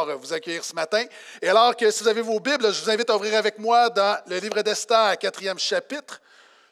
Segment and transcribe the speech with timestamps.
[0.00, 1.04] pouvoir vous accueillir ce matin.
[1.42, 3.90] Et alors que si vous avez vos Bibles, je vous invite à ouvrir avec moi
[3.90, 6.20] dans le livre d'Esther, quatrième chapitre.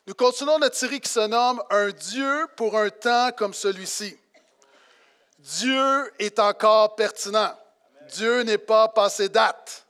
[0.06, 4.16] Nous continuons notre série qui se nomme Un Dieu pour un temps comme celui-ci.
[5.38, 7.52] Dieu est encore pertinent.
[8.12, 9.84] Dieu n'est pas passé date.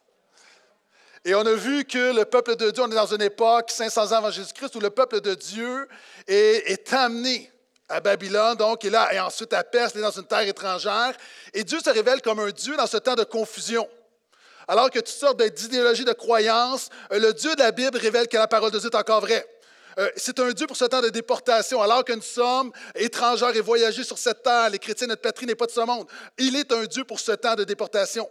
[1.24, 4.12] Et on a vu que le peuple de Dieu, on est dans une époque, 500
[4.12, 5.88] ans avant Jésus-Christ, où le peuple de Dieu
[6.28, 7.50] est, est amené
[7.88, 11.14] à Babylone, donc, et là, et ensuite à Perse, il est dans une terre étrangère.
[11.54, 13.88] Et Dieu se révèle comme un Dieu dans ce temps de confusion.
[14.68, 18.36] Alors que toutes sortes d'idéologies de croyances, euh, le Dieu de la Bible révèle que
[18.36, 19.46] la parole de Dieu est encore vraie.
[19.98, 23.60] Euh, c'est un Dieu pour ce temps de déportation, alors que nous sommes étrangers et
[23.60, 24.68] voyagés sur cette terre.
[24.70, 26.06] Les chrétiens, notre patrie n'est pas de ce monde.
[26.36, 28.28] Il est un Dieu pour ce temps de déportation.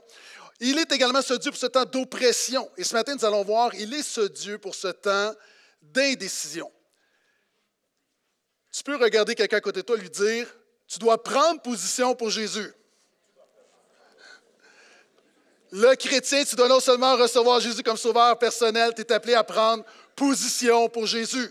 [0.59, 2.69] Il est également ce Dieu pour ce temps d'oppression.
[2.77, 5.33] Et ce matin, nous allons voir, il est ce Dieu pour ce temps
[5.81, 6.69] d'indécision.
[8.75, 10.47] Tu peux regarder quelqu'un à côté de toi et lui dire,
[10.85, 12.73] tu dois prendre position pour Jésus.
[15.71, 19.45] Le chrétien, tu dois non seulement recevoir Jésus comme sauveur personnel, tu es appelé à
[19.45, 21.50] prendre position pour Jésus.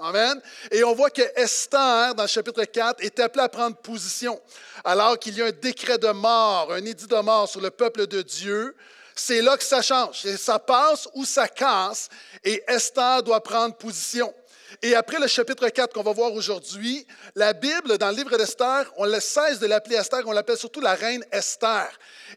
[0.00, 0.42] Amen.
[0.72, 4.40] Et on voit que Esther, dans le chapitre 4, est appelée à prendre position.
[4.82, 8.08] Alors qu'il y a un décret de mort, un édit de mort sur le peuple
[8.08, 8.74] de Dieu,
[9.14, 10.22] c'est là que ça change.
[10.36, 12.08] Ça passe ou ça casse,
[12.42, 14.34] et Esther doit prendre position.
[14.80, 18.90] Et après le chapitre 4 qu'on va voir aujourd'hui, la Bible, dans le livre d'Esther,
[18.96, 21.88] on ne cesse de l'appeler Esther, on l'appelle surtout la reine Esther.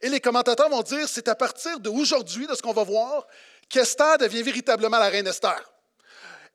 [0.01, 3.25] Et les commentateurs vont dire, c'est à partir d'aujourd'hui, de ce qu'on va voir,
[3.69, 5.61] qu'Esther devient véritablement la reine Esther.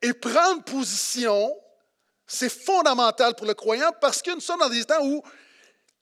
[0.03, 1.56] Et prendre position,
[2.27, 5.22] c'est fondamental pour le croyant parce que nous sommes dans des temps où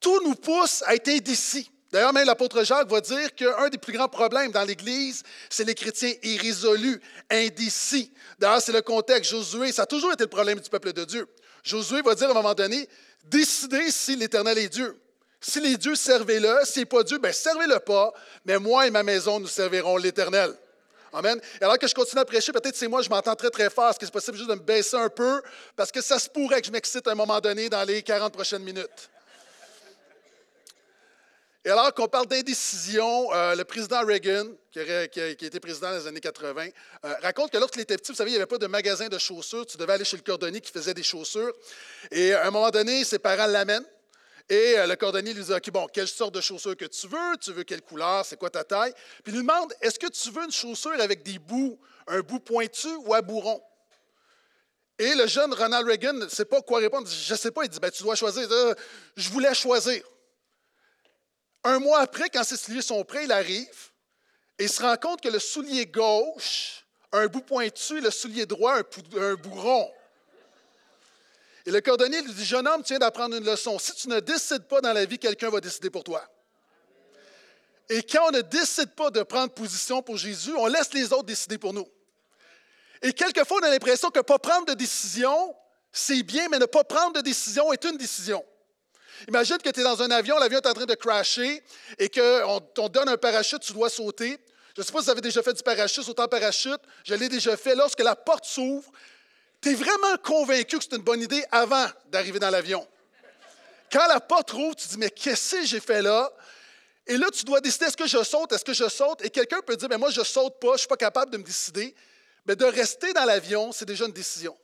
[0.00, 1.70] tout nous pousse à être indécis.
[1.90, 5.74] D'ailleurs, même l'apôtre Jacques va dire qu'un des plus grands problèmes dans l'Église, c'est les
[5.74, 8.12] chrétiens irrésolus, indécis.
[8.38, 9.30] D'ailleurs, c'est le contexte.
[9.30, 11.26] Josué, ça a toujours été le problème du peuple de Dieu.
[11.62, 12.88] Josué va dire à un moment donné,
[13.24, 15.00] décidez si l'Éternel est Dieu.
[15.40, 16.58] Si les dieux, servez-le.
[16.64, 18.12] S'il n'est pas Dieu, bien, servez-le pas.
[18.44, 20.52] Mais moi et ma maison, nous servirons l'Éternel.
[21.12, 21.40] Amen.
[21.60, 23.90] Et alors que je continue à prêcher, peut-être c'est moi, je m'entends très, très fort.
[23.90, 25.40] Est-ce que c'est possible juste de me baisser un peu?
[25.74, 28.32] Parce que ça se pourrait que je m'excite à un moment donné dans les 40
[28.32, 29.10] prochaines minutes.
[31.68, 36.06] Et alors qu'on parle d'indécision, euh, le président Reagan, qui, a, été président dans les
[36.06, 36.68] années 80,
[37.04, 39.18] euh, raconte que lorsqu'il était petit, vous savez, il n'y avait pas de magasin de
[39.18, 39.66] chaussures.
[39.66, 41.52] Tu devais aller chez le cordonnier qui faisait des chaussures.
[42.10, 43.84] Et à un moment donné, ses parents l'amènent.
[44.48, 47.36] Et euh, le cordonnier lui dit OK, bon, quelle sorte de chaussures que tu veux?
[47.38, 48.24] Tu veux quelle couleur?
[48.24, 48.94] C'est quoi ta taille?
[49.22, 52.40] Puis il lui demande Est-ce que tu veux une chaussure avec des bouts, un bout
[52.40, 53.62] pointu ou à bourron
[54.98, 57.06] Et le jeune Ronald Reagan ne sait pas quoi répondre.
[57.06, 57.64] Je ne sais pas.
[57.64, 58.48] Il dit ben, Tu dois choisir.
[59.18, 60.02] Je voulais choisir.
[61.64, 63.90] Un mois après, quand ses souliers sont prêts, il arrive
[64.58, 68.10] et il se rend compte que le soulier gauche a un bout pointu et le
[68.10, 68.82] soulier droit a
[69.16, 69.90] un, bourron.
[71.66, 73.78] Et le cordonnier lui dit Jeune homme, tu viens d'apprendre une leçon.
[73.78, 76.24] Si tu ne décides pas dans la vie, quelqu'un va décider pour toi.
[77.90, 81.24] Et quand on ne décide pas de prendre position pour Jésus, on laisse les autres
[81.24, 81.88] décider pour nous.
[83.02, 85.54] Et quelquefois, on a l'impression que pas prendre de décision,
[85.92, 88.44] c'est bien, mais ne pas prendre de décision est une décision.
[89.26, 91.62] Imagine que tu es dans un avion, l'avion est en train de crasher
[91.98, 94.38] et qu'on te donne un parachute, tu dois sauter.
[94.76, 96.80] Je ne sais pas si vous avez déjà fait du parachute, sauter en parachute.
[97.04, 97.74] Je l'ai déjà fait.
[97.74, 98.88] Lorsque la porte s'ouvre,
[99.60, 102.86] tu es vraiment convaincu que c'est une bonne idée avant d'arriver dans l'avion.
[103.90, 106.30] Quand la porte rouvre, tu te dis, mais qu'est-ce que j'ai fait là?
[107.06, 109.24] Et là, tu dois décider, est-ce que je saute, est-ce que je saute?
[109.24, 111.38] Et quelqu'un peut dire, mais moi, je saute pas, je ne suis pas capable de
[111.38, 111.94] me décider.
[112.46, 114.56] Mais de rester dans l'avion, c'est déjà une décision.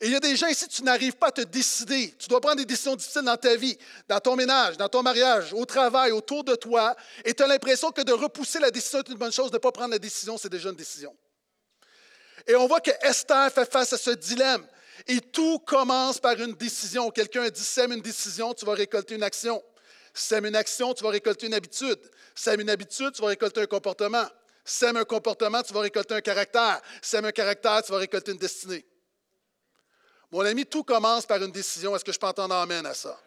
[0.00, 2.14] Et il y a des gens ici, tu n'arrives pas à te décider.
[2.18, 3.76] Tu dois prendre des décisions difficiles dans ta vie,
[4.08, 7.90] dans ton ménage, dans ton mariage, au travail, autour de toi, et tu as l'impression
[7.90, 10.38] que de repousser la décision est une bonne chose, de ne pas prendre la décision,
[10.38, 11.14] c'est déjà une décision.
[12.46, 14.66] Et on voit que Esther fait face à ce dilemme.
[15.06, 17.10] Et tout commence par une décision.
[17.10, 19.62] Quelqu'un dit sème une décision, tu vas récolter une action.
[20.12, 21.98] Sème une action, tu vas récolter une habitude.
[22.34, 24.26] Sème une habitude, tu vas récolter un comportement.
[24.64, 26.80] Sème un comportement, tu vas récolter un caractère.
[27.00, 28.84] Sème un caractère, tu vas récolter une destinée.
[30.30, 31.94] Mon ami, tout commence par une décision.
[31.96, 33.18] Est-ce que je peux entendre amène à ça?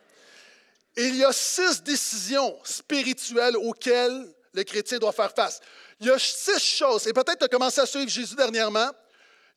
[0.96, 5.60] il y a six décisions spirituelles auxquelles le chrétien doit faire face.
[6.00, 8.92] Il y a six choses, et peut-être tu as commencé à suivre Jésus dernièrement.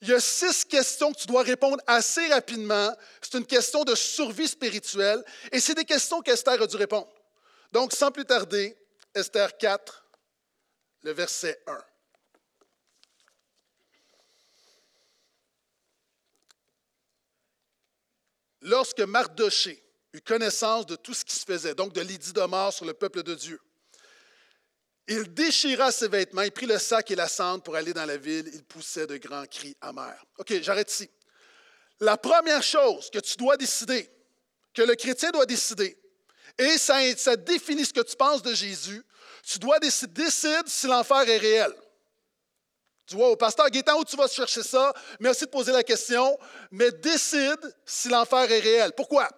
[0.01, 2.95] Il y a six questions que tu dois répondre assez rapidement.
[3.21, 5.23] C'est une question de survie spirituelle,
[5.53, 7.09] et c'est des questions qu'Esther a dû répondre.
[7.73, 8.77] Donc, sans plus tarder,
[9.15, 10.05] Esther 4,
[11.03, 11.79] le verset 1.
[18.67, 19.83] Lorsque Mardoché
[20.13, 23.35] eut connaissance de tout ce qui se faisait, donc de mort sur le peuple de
[23.35, 23.61] Dieu,
[25.09, 28.17] il déchira ses vêtements, il prit le sac et la cendre pour aller dans la
[28.17, 30.25] ville, il poussait de grands cris amers.
[30.39, 31.09] OK, j'arrête ici.
[32.01, 34.11] La première chose que tu dois décider,
[34.75, 35.97] que le chrétien doit décider,
[36.59, 39.05] Et ça, ça définit ce que tu penses de Jésus.
[39.45, 41.73] Tu dois décider si l'enfer est réel.
[43.07, 44.93] Tu vois, au pasteur Gaétan, où tu vas chercher ça?
[45.21, 46.37] Merci de poser la question,
[46.73, 48.93] mais décide si l'enfer est réel.
[48.97, 49.29] Pourquoi?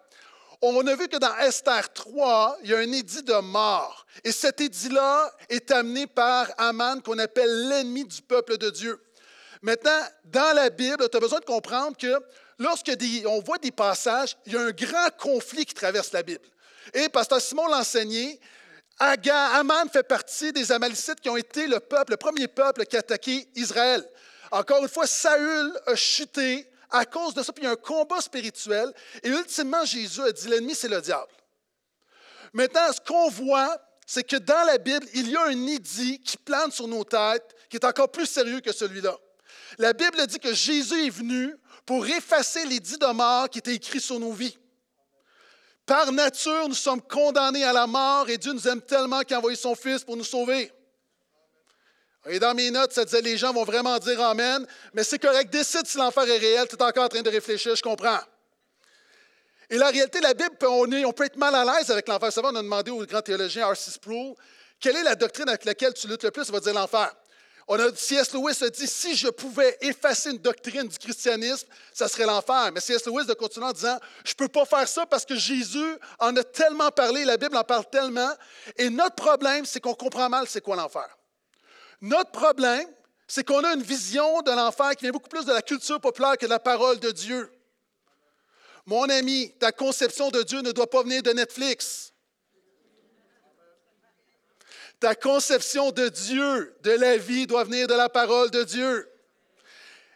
[0.62, 4.06] On a vu que dans Esther 3, il y a un édit de mort.
[4.24, 9.00] Et cet édit-là est amené par Aman, qu'on appelle l'ennemi du peuple de Dieu.
[9.62, 12.20] Maintenant, dans la Bible, tu as besoin de comprendre que
[12.58, 12.90] lorsque
[13.26, 16.44] on voit des passages, il y a un grand conflit qui traverse la Bible.
[16.94, 17.84] Et Pasteur Simon l'a
[19.00, 22.96] enseigné, Aman fait partie des Amalicites qui ont été le peuple, le premier peuple qui
[22.96, 24.04] a attaqué Israël.
[24.50, 27.76] Encore une fois, Saül a chuté à cause de ça, puis il y a un
[27.76, 28.92] combat spirituel.
[29.22, 31.32] Et ultimement, Jésus a dit l'ennemi, c'est le diable.
[32.52, 36.38] Maintenant, ce qu'on voit, c'est que dans la Bible, il y a un édit qui
[36.38, 39.14] plane sur nos têtes, qui est encore plus sérieux que celui-là.
[39.76, 41.54] La Bible dit que Jésus est venu
[41.84, 44.56] pour effacer l'édit de mort qui était écrit sur nos vies.
[45.88, 49.38] Par nature, nous sommes condamnés à la mort et Dieu nous aime tellement qu'il a
[49.38, 50.70] envoyé son Fils pour nous sauver.
[52.26, 55.50] Et dans mes notes, ça disait les gens vont vraiment dire Amen, mais c'est correct,
[55.50, 58.20] décide si l'enfer est réel, tu es encore en train de réfléchir, je comprends.
[59.70, 62.32] Et la réalité, la Bible, on, on peut être mal à l'aise avec l'enfer.
[62.32, 63.90] Ça va, on a demandé au grand théologien R.C.
[63.90, 64.34] Sproul
[64.80, 66.46] quelle est la doctrine avec laquelle tu luttes le plus?
[66.46, 67.12] Il va dire l'enfer.
[67.70, 68.32] On a, C.S.
[68.32, 72.70] Lewis a dit si je pouvais effacer une doctrine du christianisme, ça serait l'enfer.
[72.72, 73.04] Mais C.S.
[73.04, 76.34] Lewis de continuer en disant je ne peux pas faire ça parce que Jésus en
[76.34, 78.32] a tellement parlé, la Bible en parle tellement.
[78.78, 81.06] Et notre problème, c'est qu'on comprend mal c'est quoi l'enfer.
[82.00, 82.88] Notre problème,
[83.26, 86.38] c'est qu'on a une vision de l'enfer qui vient beaucoup plus de la culture populaire
[86.38, 87.52] que de la parole de Dieu.
[88.86, 92.14] Mon ami, ta conception de Dieu ne doit pas venir de Netflix.
[95.00, 99.08] Ta conception de Dieu, de la vie, doit venir de la parole de Dieu.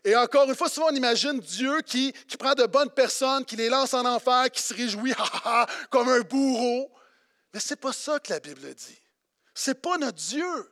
[0.05, 3.69] Et encore une fois, souvent on imagine Dieu qui, prend de bonnes personnes, qui les
[3.69, 5.15] lance en enfer, qui se réjouit
[5.91, 6.91] comme un bourreau.
[7.55, 8.99] Mais ce n'est pas ça que la Bible dit.
[9.55, 10.71] Ce n'est pas notre Dieu.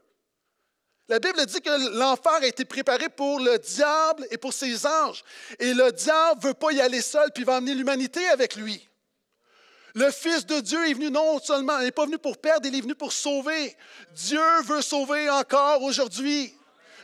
[1.09, 5.23] La Bible dit que l'enfer a été préparé pour le diable et pour ses anges.
[5.59, 8.89] Et le diable ne veut pas y aller seul, puis va emmener l'humanité avec lui.
[9.95, 12.75] Le Fils de Dieu est venu non seulement, il n'est pas venu pour perdre, il
[12.75, 13.77] est venu pour sauver.
[14.13, 16.55] Dieu veut sauver encore aujourd'hui.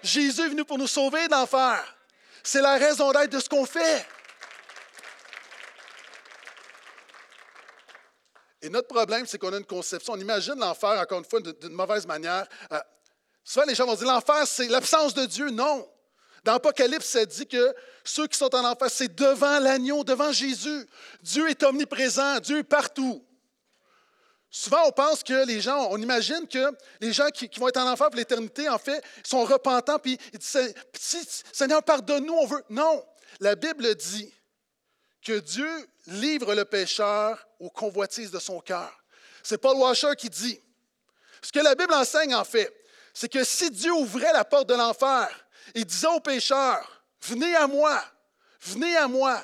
[0.03, 1.97] Jésus est venu pour nous sauver d'enfer.
[2.43, 4.07] C'est la raison d'être de ce qu'on fait.
[8.63, 11.73] Et notre problème, c'est qu'on a une conception, on imagine l'enfer, encore une fois, d'une
[11.73, 12.47] mauvaise manière.
[12.73, 12.81] Euh,
[13.45, 15.51] souvent, les gens vont dire l'enfer, c'est l'absence de Dieu.
[15.51, 15.89] Non.
[16.47, 20.87] Dans Apocalypse, ça dit que ceux qui sont en enfer, c'est devant l'agneau, devant Jésus.
[21.21, 23.27] Dieu est omniprésent, Dieu est partout.
[24.49, 27.91] Souvent, on pense que les gens, on imagine que les gens qui, vont être en
[27.91, 32.63] enfer pour l'éternité, en fait, sont repentants, puis ils disent Seigneur, pardonne-nous, on veut.
[32.71, 33.05] Non,
[33.41, 34.33] la Bible dit
[35.25, 38.97] que Dieu livre le pécheur aux convoitises de son cœur.
[39.43, 40.61] C'est Paul Washer qui dit.
[41.43, 42.73] Ce que la Bible enseigne, en fait,
[43.13, 45.29] c'est que si Dieu ouvrait la porte de l'enfer,
[45.75, 48.03] il disait aux pécheurs, venez à moi,
[48.61, 49.41] venez à moi.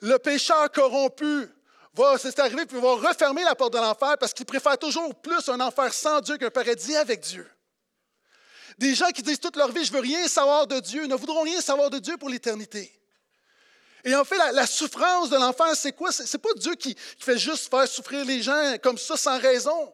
[0.00, 1.48] Le pécheur corrompu
[1.94, 5.48] va, c'est arrivé, puis va refermer la porte de l'enfer parce qu'il préfère toujours plus
[5.48, 7.48] un enfer sans Dieu qu'un paradis avec Dieu.
[8.78, 11.42] Des gens qui disent toute leur vie, je veux rien savoir de Dieu, ne voudront
[11.42, 12.90] rien savoir de Dieu pour l'éternité.
[14.04, 16.10] Et en fait, la, souffrance de l'enfer, c'est quoi?
[16.10, 19.92] Ce n'est pas Dieu qui, fait juste faire souffrir les gens comme ça sans raison.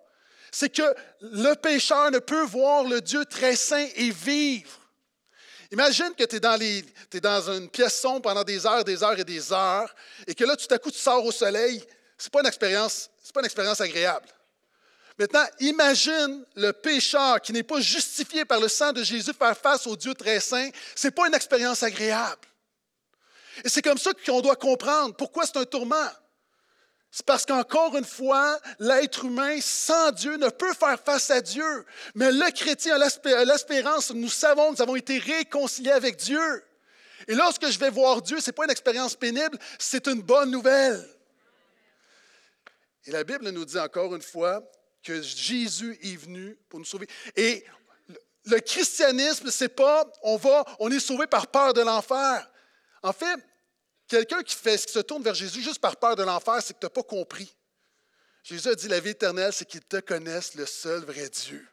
[0.51, 4.71] C'est que le pécheur ne peut voir le Dieu très saint et vivre.
[5.71, 9.53] Imagine que tu es, dans une pièce sombre pendant des heures, des heures et des
[9.53, 9.95] heures,
[10.27, 11.85] et que là, tout à coup, tu sors au soleil.
[12.17, 14.27] Ce n'est pas une expérience agréable.
[15.19, 19.87] Maintenant, imagine le pécheur qui n'est pas justifié par le sang de Jésus faire face
[19.87, 20.71] au Dieu très saint.
[20.95, 22.47] Ce n'est pas une expérience agréable.
[23.65, 26.09] Et c'est comme ça qu'on doit comprendre pourquoi c'est un tourment.
[27.11, 31.87] C'est parce qu'encore une fois, l'être humain sans Dieu ne peut faire face à Dieu.
[32.15, 36.65] Mais le chrétien a l'espérance, nous savons nous avons été réconciliés avec Dieu.
[37.27, 40.51] Et lorsque je vais voir Dieu, ce n'est pas une expérience pénible, c'est une bonne
[40.51, 41.03] nouvelle.
[43.07, 44.63] Et la Bible nous dit encore une fois
[45.03, 47.09] que Jésus est venu pour nous sauver.
[47.37, 47.65] Et
[48.45, 52.51] le christianisme, c'est pas on va, on est sauvé par peur de l'enfer.
[53.03, 53.39] En fait,
[54.09, 56.91] Quelqu'un qui, se tourne vers Jésus juste par peur de l'enfer, c'est que tu n'as
[56.91, 57.55] pas compris.
[58.43, 61.69] Jésus a dit la vie éternelle, c'est qu'ils te connaissent le seul vrai Dieu.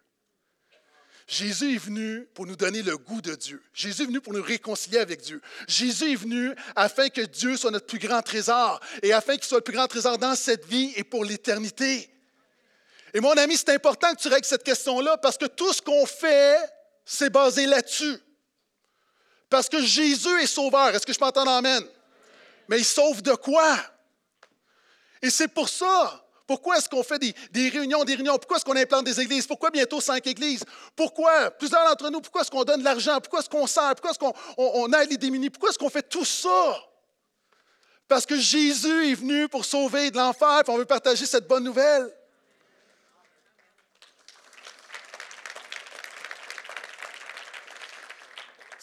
[1.28, 3.64] Jésus est venu pour nous donner le goût de Dieu.
[3.74, 5.42] Jésus est venu pour nous réconcilier avec Dieu.
[5.68, 9.58] Jésus est venu afin que Dieu soit notre plus grand trésor et afin qu'il soit
[9.58, 12.10] le plus grand trésor dans cette vie et pour l'éternité.
[13.14, 16.06] Et mon ami, c'est important que tu règles cette question-là parce que tout ce qu'on
[16.06, 16.60] fait,
[17.06, 18.18] c'est basé là-dessus.
[19.50, 20.90] Parce que Jésus est sauveur.
[20.90, 21.84] Est-ce que je m'entends Amen?
[22.68, 23.78] Mais il sauve de quoi?
[25.22, 27.20] Et c'est pour ça, Pourquoi est-ce qu'on fait
[27.52, 28.38] des, réunions, des réunions?
[28.38, 29.48] Pourquoi est-ce qu'on implante des églises?
[29.48, 30.64] Pourquoi bientôt cinq églises?
[30.96, 33.20] Pourquoi, plusieurs d'entre nous, pourquoi est-ce qu'on donne de l'argent?
[33.20, 33.96] Pourquoi est-ce qu'on sert?
[33.96, 35.50] Pourquoi est-ce qu'on on, aide les démunis?
[35.50, 36.78] Pourquoi est-ce qu'on fait tout ça?
[38.08, 41.64] Parce que Jésus est venu pour sauver de l'enfer, et on veut partager cette bonne
[41.64, 42.14] nouvelle.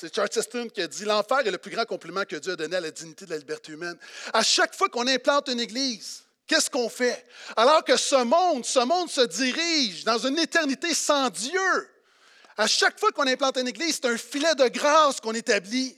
[0.03, 2.57] C'est Charles Cheston qui a dit L'enfer est le plus grand compliment que Dieu a
[2.57, 3.97] donné à la dignité de la liberté humaine.
[4.33, 7.25] À chaque fois qu'on implante une église, qu'est-ce qu'on fait?
[7.55, 11.89] Alors que ce monde, ce monde se dirige dans une éternité sans Dieu.
[12.57, 15.97] À chaque fois qu'on implante une église, c'est un filet de grâce qu'on établit.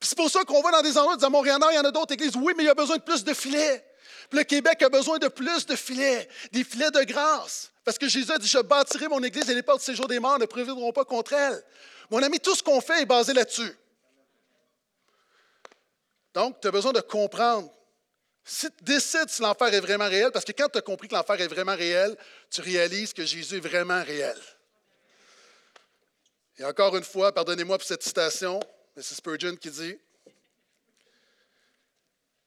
[0.00, 2.14] C'est pour ça qu'on va dans des endroits, à Montréal, il y en a d'autres
[2.14, 2.36] églises.
[2.36, 3.84] Oui, mais il y a besoin de plus de filets.
[4.30, 7.72] le Québec a besoin de plus de filets, des filets de grâce.
[7.84, 10.20] Parce que Jésus a dit Je bâtirai mon église et les portes de séjour des
[10.20, 11.60] morts ne préviendront pas contre elle.
[12.10, 13.72] Mon ami, tout ce qu'on fait est basé là-dessus.
[16.34, 17.72] Donc, tu as besoin de comprendre.
[18.44, 21.14] Si tu décides si l'enfer est vraiment réel, parce que quand tu as compris que
[21.14, 22.16] l'enfer est vraiment réel,
[22.50, 24.38] tu réalises que Jésus est vraiment réel.
[26.58, 28.60] Et encore une fois, pardonnez-moi pour cette citation,
[28.94, 29.98] mais c'est Spurgeon qui dit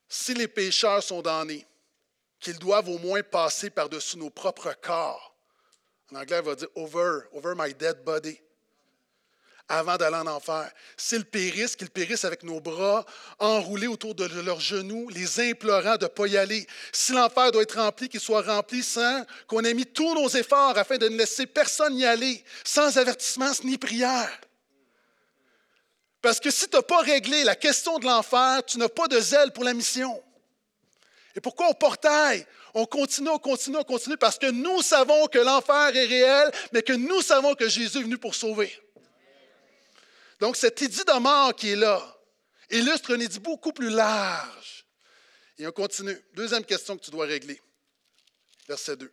[0.08, 1.68] Si les pécheurs sont damnés,
[2.40, 5.36] qu'ils doivent au moins passer par-dessus nos propres corps.
[6.12, 8.40] En anglais, elle va dire over, over my dead body
[9.70, 10.70] avant d'aller en enfer.
[10.98, 13.06] S'ils périssent, qu'ils périssent avec nos bras
[13.38, 16.68] enroulés autour de leurs genoux, les implorant de ne pas y aller.
[16.92, 20.78] Si l'enfer doit être rempli, qu'il soit rempli sans qu'on ait mis tous nos efforts
[20.78, 24.30] afin de ne laisser personne y aller, sans avertissement ni prière.
[26.22, 29.20] Parce que si tu n'as pas réglé la question de l'enfer, tu n'as pas de
[29.20, 30.22] zèle pour la mission.
[31.36, 32.46] Et pourquoi on portail?
[32.74, 36.82] On continue, on continue, on continue, parce que nous savons que l'enfer est réel, mais
[36.82, 38.72] que nous savons que Jésus est venu pour sauver.
[40.40, 42.16] Donc, cette idée de qui est là
[42.70, 44.86] illustre une idée beaucoup plus large.
[45.58, 46.18] Et on continue.
[46.34, 47.60] Deuxième question que tu dois régler.
[48.68, 49.12] Verset 2.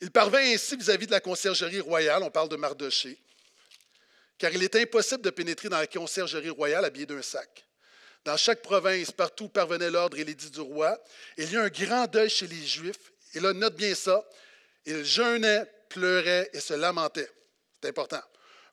[0.00, 3.18] Il parvint ainsi vis-à-vis de la conciergerie royale, on parle de Mardoché,
[4.36, 7.64] car il est impossible de pénétrer dans la conciergerie royale habillé d'un sac.
[8.24, 10.96] Dans chaque province, partout parvenait l'ordre et l'édit du roi.
[11.36, 13.12] il y a un grand deuil chez les Juifs.
[13.34, 14.24] Et là, note bien ça.
[14.84, 17.30] Ils jeûnaient, pleuraient et se lamentaient.
[17.80, 18.20] C'est important.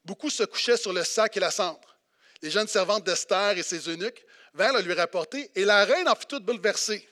[0.06, 1.98] Beaucoup se couchaient sur le sac et la cendre.
[2.40, 6.14] Les jeunes servantes d'Esther et ses eunuques vinrent le lui rapporter, et la reine en
[6.14, 7.06] fut toute bouleversée.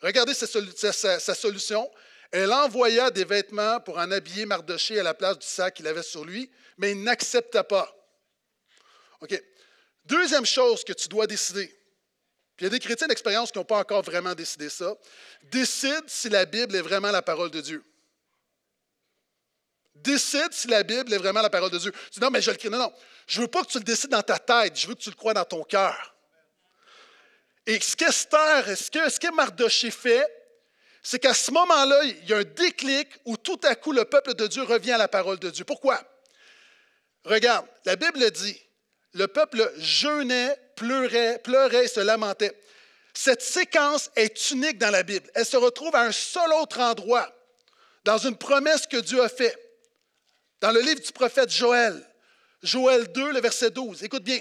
[0.00, 1.90] Regardez sa, solution.
[2.30, 6.04] Elle envoya des vêtements pour en habiller Mardoché à la place du sac qu'il avait
[6.04, 7.92] sur lui, mais il n'accepta pas.
[9.20, 9.42] OK.
[10.04, 11.76] Deuxième chose que tu dois décider.
[12.60, 14.94] Il y a des chrétiens d'expérience qui n'ont pas encore vraiment décidé ça.
[15.50, 17.84] Décide si la Bible est vraiment la parole de Dieu.
[20.04, 21.90] Décide si la Bible est vraiment la parole de Dieu.
[21.90, 22.68] Tu dis non, mais je le crie.
[22.68, 22.92] Non, non.
[23.26, 24.78] Je ne veux pas que tu le décides dans ta tête.
[24.78, 26.14] Je veux que tu le crois dans ton cœur.
[27.66, 30.30] Et ce qu'Esther, ce ce que Mardoché fait,
[31.02, 34.34] c'est qu'à ce moment-là, il y a un déclic où tout à coup le peuple
[34.34, 35.64] de Dieu revient à la parole de Dieu.
[35.64, 36.02] Pourquoi?
[37.24, 38.60] Regarde, la Bible dit,
[39.14, 42.54] le peuple jeûnait, pleurait, pleurait et se lamentait.
[43.14, 45.30] Cette séquence est unique dans la Bible.
[45.34, 47.30] Elle se retrouve à un seul autre endroit,
[48.04, 49.58] dans une promesse que Dieu a faite.
[50.60, 52.02] Dans le livre du prophète Joël,
[52.62, 54.40] Joël 2, le verset 12, écoute bien.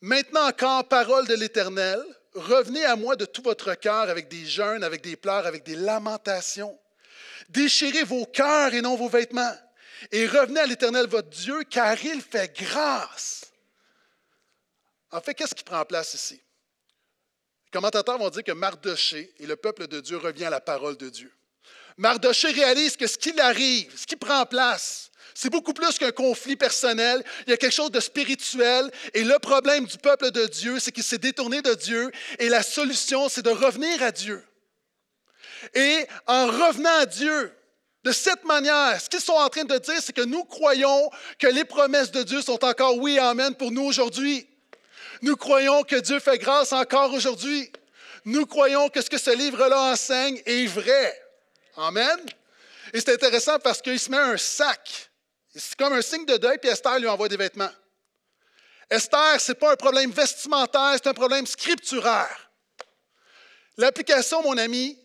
[0.00, 2.02] Maintenant encore, parole de l'Éternel,
[2.34, 5.76] revenez à moi de tout votre cœur avec des jeûnes, avec des pleurs, avec des
[5.76, 6.78] lamentations.
[7.48, 9.54] Déchirez vos cœurs et non vos vêtements.
[10.12, 13.46] Et revenez à l'Éternel votre Dieu, car il fait grâce.
[15.10, 16.34] En fait, qu'est-ce qui prend place ici?
[16.34, 20.96] Les commentateurs vont dire que Mardoché et le peuple de Dieu revient à la parole
[20.96, 21.32] de Dieu.
[21.96, 26.54] Mardoché réalise que ce qui arrive, ce qui prend place, c'est beaucoup plus qu'un conflit
[26.54, 27.22] personnel.
[27.46, 28.90] Il y a quelque chose de spirituel.
[29.14, 32.12] Et le problème du peuple de Dieu, c'est qu'il s'est détourné de Dieu.
[32.38, 34.42] Et la solution, c'est de revenir à Dieu.
[35.74, 37.52] Et en revenant à Dieu,
[38.04, 41.48] de cette manière, ce qu'ils sont en train de dire, c'est que nous croyons que
[41.48, 44.46] les promesses de Dieu sont encore oui, amen pour nous aujourd'hui.
[45.22, 47.72] Nous croyons que Dieu fait grâce encore aujourd'hui.
[48.26, 51.23] Nous croyons que ce que ce livre-là enseigne est vrai.
[51.76, 52.20] Amen.
[52.92, 55.10] Et c'est intéressant parce qu'il se met un sac.
[55.54, 57.70] C'est comme un signe de deuil, puis Esther lui envoie des vêtements.
[58.90, 62.50] Esther, ce n'est pas un problème vestimentaire, c'est un problème scripturaire.
[63.76, 64.98] L'application, mon ami,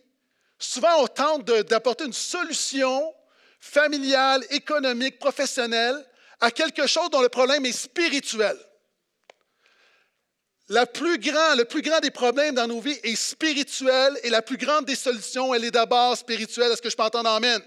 [0.58, 3.14] souvent on tente d'apporter une solution
[3.58, 6.06] familiale, économique, professionnelle
[6.40, 8.56] à quelque chose dont le problème est spirituel
[10.70, 14.94] le plus grand des problèmes dans nos vies est spirituel et la plus grande des
[14.94, 16.70] solutions, elle est d'abord spirituelle.
[16.70, 17.60] Est-ce que je peux entendre Amen?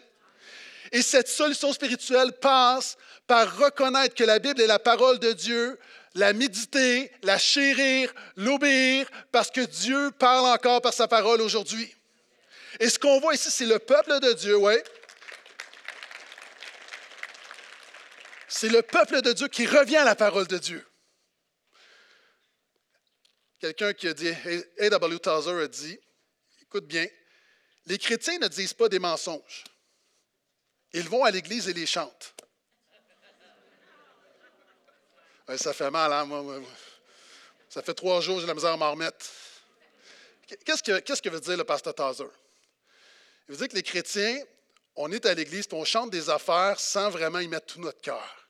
[0.92, 5.78] Et cette solution spirituelle passe par reconnaître que la Bible est la parole de Dieu,
[6.16, 11.94] la méditer, la chérir, l'obéir, parce que Dieu parle encore par sa parole aujourd'hui.
[12.80, 14.76] Et ce qu'on voit ici, c'est le peuple de Dieu, oui.
[18.48, 20.86] C'est le peuple de Dieu qui revient à la parole de Dieu.
[23.64, 24.28] Quelqu'un qui a dit,
[24.78, 25.20] A.W.
[25.20, 25.98] Tozer a dit,
[26.64, 27.08] écoute bien,
[27.86, 29.64] les chrétiens ne disent pas des mensonges.
[30.92, 32.36] Ils vont à l'église et les chantent.
[35.56, 36.26] ça fait mal, hein?
[36.26, 36.62] Moi,
[37.70, 39.26] ça fait trois jours que j'ai la misère à m'en remettre.
[40.66, 42.30] Qu'est-ce que, qu'est-ce que veut dire le pasteur Tazer?
[43.48, 44.44] Il veut dire que les chrétiens,
[44.98, 48.02] on est à l'église et on chante des affaires sans vraiment y mettre tout notre
[48.02, 48.43] cœur.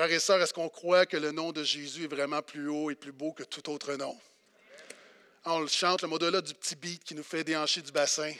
[0.00, 2.90] Frères et sœurs, est-ce qu'on croit que le nom de Jésus est vraiment plus haut
[2.90, 4.18] et plus beau que tout autre nom?
[5.44, 8.32] On le chante, le au-delà du petit beat qui nous fait déhancher du bassin.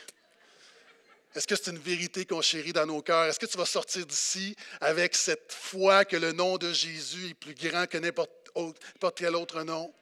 [1.35, 3.27] Est-ce que c'est une vérité qu'on chérit dans nos cœurs?
[3.27, 7.35] Est-ce que tu vas sortir d'ici avec cette foi que le nom de Jésus est
[7.35, 9.93] plus grand que n'importe quel autre nom?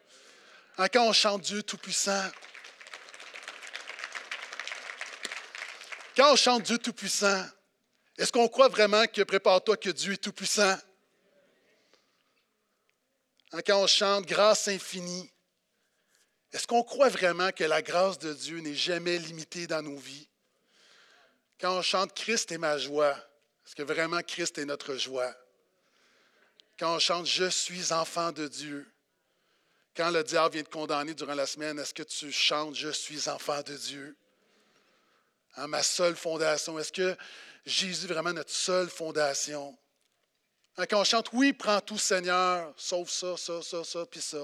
[0.76, 2.30] Quand on chante Dieu Tout-Puissant,
[6.16, 7.44] quand on chante Dieu Tout-Puissant,
[8.16, 10.78] est-ce qu'on croit vraiment que prépare-toi que Dieu est Tout-Puissant?
[13.52, 15.30] Hein, quand on chante Grâce infinie,
[16.52, 20.28] est-ce qu'on croit vraiment que la grâce de Dieu n'est jamais limitée dans nos vies?
[21.60, 23.16] Quand on chante Christ est ma joie,
[23.66, 25.34] est-ce que vraiment Christ est notre joie?
[26.78, 28.90] Quand on chante Je suis enfant de Dieu,
[29.94, 33.28] quand le diable vient te condamner durant la semaine, est-ce que tu chantes Je suis
[33.28, 34.16] enfant de Dieu?
[35.56, 37.16] Hein, ma seule fondation, est-ce que
[37.66, 39.76] Jésus est vraiment notre seule fondation?
[40.86, 44.38] Quand on chante Oui, prends tout, Seigneur, sauf ça, ça, ça, ça, puis ça.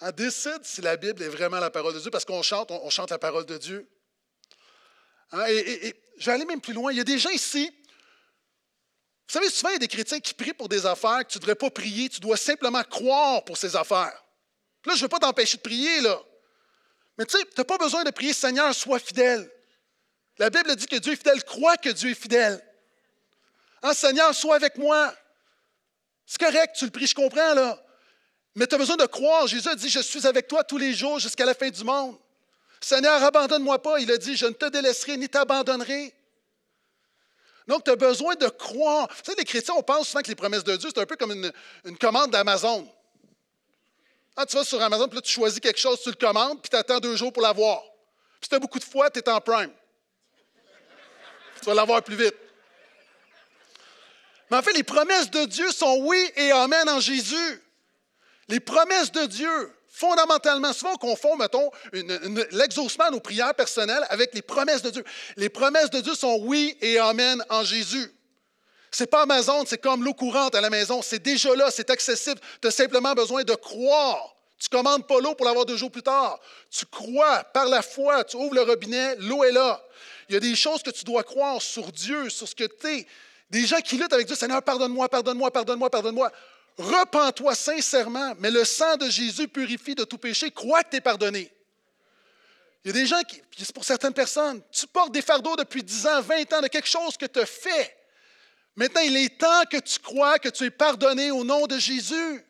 [0.00, 2.88] On décide si la Bible est vraiment la parole de Dieu, parce qu'on chante, on,
[2.88, 3.86] chante la parole de Dieu.
[5.32, 6.90] Hein, et, je vais aller même plus loin.
[6.90, 7.70] Il y a des gens ici,
[9.26, 11.38] vous savez, souvent, il y a des chrétiens qui prient pour des affaires que tu
[11.38, 14.24] ne devrais pas prier, tu dois simplement croire pour ces affaires.
[14.86, 16.18] là, je ne veux pas t'empêcher de prier, là.
[17.18, 19.50] Mais tu sais, tu n'as pas besoin de prier Seigneur, sois fidèle.
[20.38, 22.60] La Bible dit que Dieu est fidèle, crois que Dieu est fidèle.
[23.82, 25.14] Hein, Seigneur, sois avec moi.
[26.26, 27.80] C'est correct, tu le pries, je comprends, là.
[28.54, 29.46] Mais tu as besoin de croire.
[29.46, 32.16] Jésus a dit, je suis avec toi tous les jours jusqu'à la fin du monde.
[32.80, 33.98] Seigneur, abandonne-moi pas.
[34.00, 36.14] Il a dit, je ne te délaisserai ni t'abandonnerai.
[37.66, 39.08] Donc, tu as besoin de croire.
[39.08, 41.16] Vous savez, les chrétiens, on pense souvent que les promesses de Dieu, c'est un peu
[41.16, 41.32] comme
[41.84, 42.86] une, commande d'Amazon.
[44.36, 46.68] Ah, tu vas sur Amazon, puis là, tu choisis quelque chose, tu le commandes, puis
[46.68, 47.80] tu attends deux jours pour l'avoir.
[47.80, 49.72] Puis si tu as beaucoup de foi, tu es en prime.
[51.64, 52.34] Tu vas l'avoir plus vite.
[54.50, 57.62] Mais en fait, les promesses de Dieu sont oui et amen en Jésus.
[58.48, 61.70] Les promesses de Dieu, fondamentalement, souvent on confond, mettons,
[62.50, 65.04] l'exaucement de nos prières personnelles avec les promesses de Dieu.
[65.36, 68.12] Les promesses de Dieu sont oui et amen en Jésus.
[68.90, 71.00] C'est pas Amazon, c'est comme l'eau courante à la maison.
[71.00, 72.40] C'est déjà là, c'est accessible.
[72.60, 74.33] Tu as simplement besoin de croire.
[74.58, 76.40] Tu commandes pas l'eau pour l'avoir deux jours plus tard.
[76.70, 79.82] Tu crois par la foi, tu ouvres le robinet, l'eau est là.
[80.28, 82.86] Il y a des choses que tu dois croire sur Dieu, sur ce que tu
[82.86, 83.06] es.
[83.50, 86.32] Des gens qui luttent avec Dieu, Seigneur, pardonne-moi, pardonne-moi, pardonne-moi, pardonne-moi.
[86.78, 90.50] Repends-toi sincèrement, mais le sang de Jésus purifie de tout péché.
[90.50, 91.52] Crois que tu es pardonné.
[92.84, 95.82] Il y a des gens qui, c'est pour certaines personnes, tu portes des fardeaux depuis
[95.82, 97.96] 10 ans, 20 ans de quelque chose que tu as fait.
[98.76, 102.44] Maintenant, il est temps que tu crois que tu es pardonné au nom de Jésus.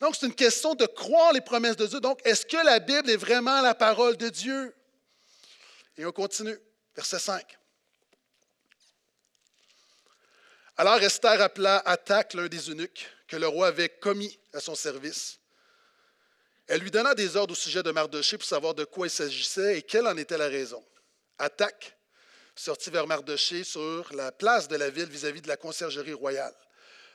[0.00, 2.00] Donc, c'est une question de croire les promesses de Dieu.
[2.00, 4.74] Donc, est-ce que la Bible est vraiment la parole de Dieu?
[5.96, 6.56] Et on continue.
[6.94, 7.58] Verset 5.
[10.76, 15.40] Alors Esther appela Attaque, l'un des eunuques, que le roi avait commis à son service.
[16.68, 19.78] Elle lui donna des ordres au sujet de Mardoché pour savoir de quoi il s'agissait
[19.78, 20.84] et quelle en était la raison.
[21.36, 21.96] Attaque
[22.54, 26.54] sortit vers Mardoché sur la place de la ville vis-à-vis de la conciergerie royale.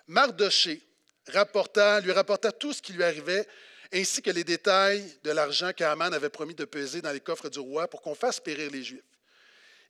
[0.07, 0.81] Mardoché
[1.27, 3.47] rapporta, lui rapporta tout ce qui lui arrivait,
[3.93, 7.59] ainsi que les détails de l'argent qu'Aman avait promis de peser dans les coffres du
[7.59, 9.03] roi pour qu'on fasse périr les Juifs.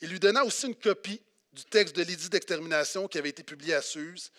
[0.01, 1.21] Il lui donna aussi une copie
[1.53, 4.31] du texte de l'édit d'extermination qui avait été publié à Suse.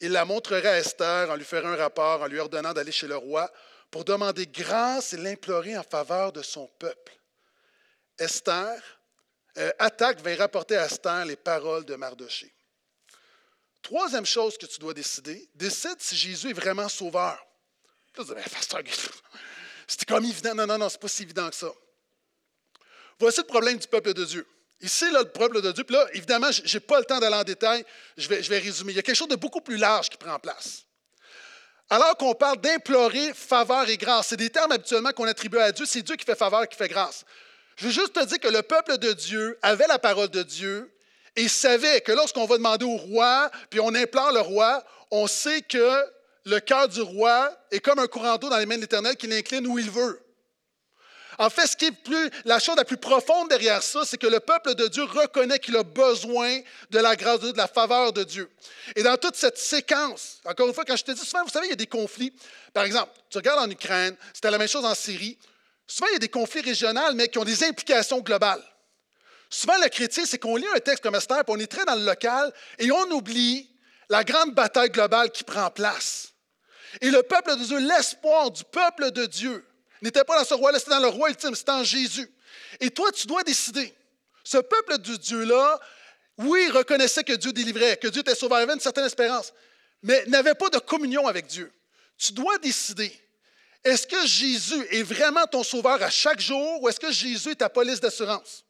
[0.00, 3.06] Il la montrerait à Esther en lui faisant un rapport, en lui ordonnant d'aller chez
[3.06, 3.52] le roi
[3.90, 7.12] pour demander grâce et l'implorer en faveur de son peuple.
[8.18, 8.80] Esther,
[9.58, 12.52] euh, Attaque va rapporter à Esther les paroles de Mardoché.
[13.82, 17.38] Troisième chose que tu dois décider, décide si Jésus est vraiment sauveur.
[19.86, 20.54] C'était comme évident.
[20.54, 21.70] Non, non, non, c'est pas si évident que ça.
[23.18, 24.46] Voici le problème du peuple de Dieu.
[24.80, 27.36] Ici, là, le peuple de Dieu, puis là, évidemment, je n'ai pas le temps d'aller
[27.36, 27.84] en détail,
[28.16, 28.92] je vais, je vais résumer.
[28.92, 30.84] Il y a quelque chose de beaucoup plus large qui prend place.
[31.90, 35.84] Alors qu'on parle d'implorer faveur et grâce, c'est des termes habituellement qu'on attribue à Dieu,
[35.84, 37.24] c'est Dieu qui fait faveur, qui fait grâce.
[37.76, 40.90] Je veux juste te dire que le peuple de Dieu avait la parole de Dieu
[41.40, 45.62] Et savait que lorsqu'on va demander au roi, puis on implore le roi, on sait
[45.62, 46.04] que
[46.44, 49.26] le cœur du roi est comme un courant d'eau dans les mains de l'Éternel qui
[49.26, 50.20] l'incline où il veut.
[51.38, 54.26] En fait, ce qui est plus, la chose la plus profonde derrière ça, c'est que
[54.26, 57.68] le peuple de Dieu reconnaît qu'il a besoin de la grâce de Dieu, de la
[57.68, 58.50] faveur de Dieu.
[58.94, 61.68] Et dans toute cette séquence, encore une fois, quand je te dis souvent, vous savez,
[61.68, 62.34] il y a des conflits.
[62.74, 65.38] Par exemple, tu regardes en Ukraine, c'était la même chose en Syrie.
[65.86, 68.62] Souvent, il y a des conflits régionaux, mais qui ont des implications globales.
[69.50, 71.96] Souvent, le chrétien, c'est qu'on lit un texte comme Esther, puis on est très dans
[71.96, 73.68] le local, et on oublie
[74.08, 76.32] la grande bataille globale qui prend place.
[77.00, 79.66] Et le peuple de Dieu, l'espoir du peuple de Dieu,
[80.02, 82.30] n'était pas dans ce roi-là, c'était dans le roi ultime, c'était en Jésus.
[82.78, 83.92] Et toi, tu dois décider.
[84.44, 85.80] Ce peuple de Dieu-là,
[86.38, 89.52] oui, reconnaissait que Dieu délivrait, que Dieu était sauveur, avait une certaine espérance,
[90.02, 91.72] mais n'avait pas de communion avec Dieu.
[92.16, 93.12] Tu dois décider.
[93.84, 97.56] Est-ce que Jésus est vraiment ton sauveur à chaque jour ou est-ce que Jésus est
[97.56, 98.64] ta police d'assurance?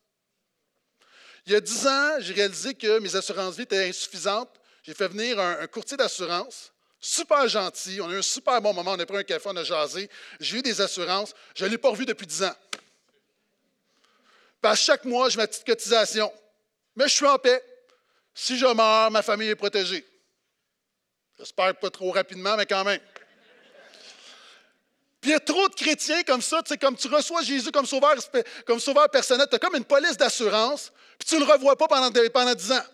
[1.46, 4.50] Il y a dix ans, j'ai réalisé que mes assurances vie étaient insuffisantes.
[4.82, 8.00] J'ai fait venir un, courtier d'assurance, super gentil.
[8.00, 8.92] On a eu un super bon moment.
[8.92, 10.08] On a pris un café, on a jasé.
[10.38, 11.34] J'ai eu des assurances.
[11.54, 12.54] Je ne l'ai pas revu depuis dix ans.
[14.60, 16.32] Parce chaque mois, j'ai ma petite cotisation.
[16.96, 17.62] Mais je suis en paix.
[18.34, 20.06] Si je meurs, ma famille est protégée.
[21.38, 23.00] J'espère pas trop rapidement, mais quand même.
[25.20, 27.70] Puis il y a trop de chrétiens comme ça, tu sais, comme tu reçois Jésus
[27.70, 28.14] comme sauveur,
[28.66, 31.88] comme sauveur personnel, tu as comme une police d'assurance, puis tu ne le revois pas
[31.88, 32.84] pendant, pendant 10 ans.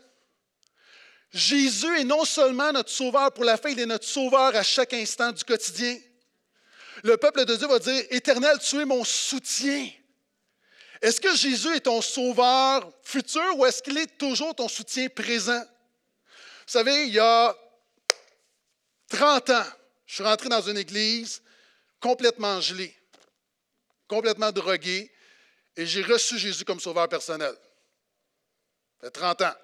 [1.33, 4.93] Jésus est non seulement notre sauveur pour la fin, il est notre sauveur à chaque
[4.95, 5.97] instant du quotidien.
[7.05, 9.89] Le peuple de Dieu va dire, Éternel, tu es mon soutien.
[11.03, 15.61] Est-ce que Jésus est ton sauveur futur ou est-ce qu'il est toujours ton soutien présent?
[15.61, 17.55] Vous savez, il y a
[19.11, 19.65] 30 ans,
[20.07, 21.43] je suis rentré dans une église
[22.01, 22.95] complètement gelé,
[24.09, 25.11] complètement drogué,
[25.77, 27.55] et j'ai reçu Jésus comme sauveur personnel.
[29.01, 29.55] Ça fait 30 ans.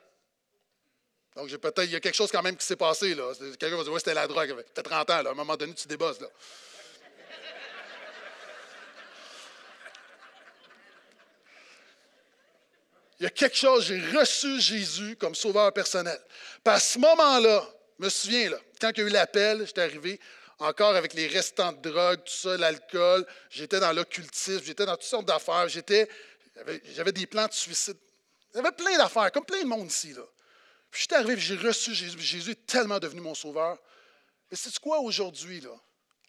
[1.36, 3.14] Donc, j'ai peut-être, il y a quelque chose quand même qui s'est passé.
[3.14, 3.32] Là.
[3.58, 4.50] Quelqu'un va dire, ouais, c'était la drogue.
[4.50, 5.14] Ça fait 30 ans.
[5.14, 6.20] À un moment donné, tu débosses.
[6.20, 6.28] Là.
[13.22, 16.20] Il y a quelque chose, j'ai reçu Jésus comme sauveur personnel.
[16.64, 17.64] Puis à ce moment-là,
[17.96, 20.18] je me souviens, là, quand il y a eu l'appel, j'étais arrivé,
[20.62, 23.26] encore avec les restants de drogue, tout ça, l'alcool.
[23.50, 25.68] J'étais dans l'occultisme, j'étais dans toutes sortes d'affaires.
[25.68, 27.96] J'avais des plans de suicide.
[28.54, 30.12] J'avais plein d'affaires, comme plein de monde ici.
[30.12, 30.22] Là.
[30.90, 32.18] Puis j'étais arrivé, j'ai reçu Jésus.
[32.20, 33.78] Jésus est tellement devenu mon sauveur.
[34.50, 35.64] Mais c'est quoi aujourd'hui?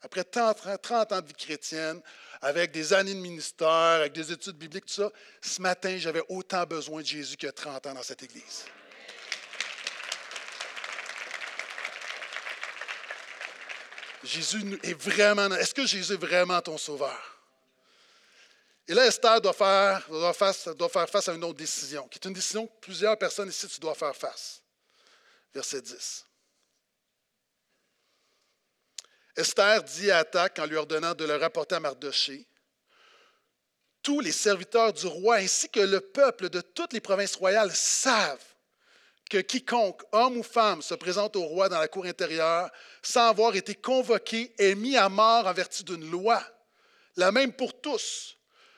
[0.01, 2.01] Après 30, 30 ans de vie chrétienne,
[2.41, 6.65] avec des années de ministère, avec des études bibliques, tout ça, ce matin, j'avais autant
[6.65, 8.65] besoin de Jésus que 30 ans dans cette église.
[14.23, 15.53] Jésus est vraiment.
[15.55, 17.33] Est-ce que Jésus est vraiment ton sauveur?
[18.87, 22.67] Et là, Esther doit faire, faire, face à une autre décision, qui est une décision
[22.67, 24.61] que plusieurs personnes ici, tu dois faire face.
[25.53, 26.25] Verset 10.
[29.35, 32.45] Esther dit à Attaque en lui ordonnant de le rapporter à Mardoché
[34.01, 38.52] Tous les serviteurs du roi ainsi que le peuple de toutes les provinces royales savent
[39.29, 42.69] que quiconque, homme ou femme, se présente au roi dans la cour intérieure
[43.01, 46.43] sans avoir été convoqué est mis à mort en vertu d'une loi,
[47.15, 48.37] la même pour tous.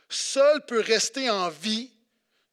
[0.09, 1.91] Seul peut rester en vie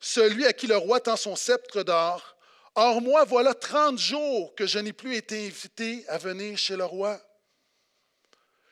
[0.00, 2.36] celui à qui le roi tend son sceptre d'or.
[2.74, 6.84] Or, moi, voilà trente jours que je n'ai plus été invité à venir chez le
[6.84, 7.20] roi.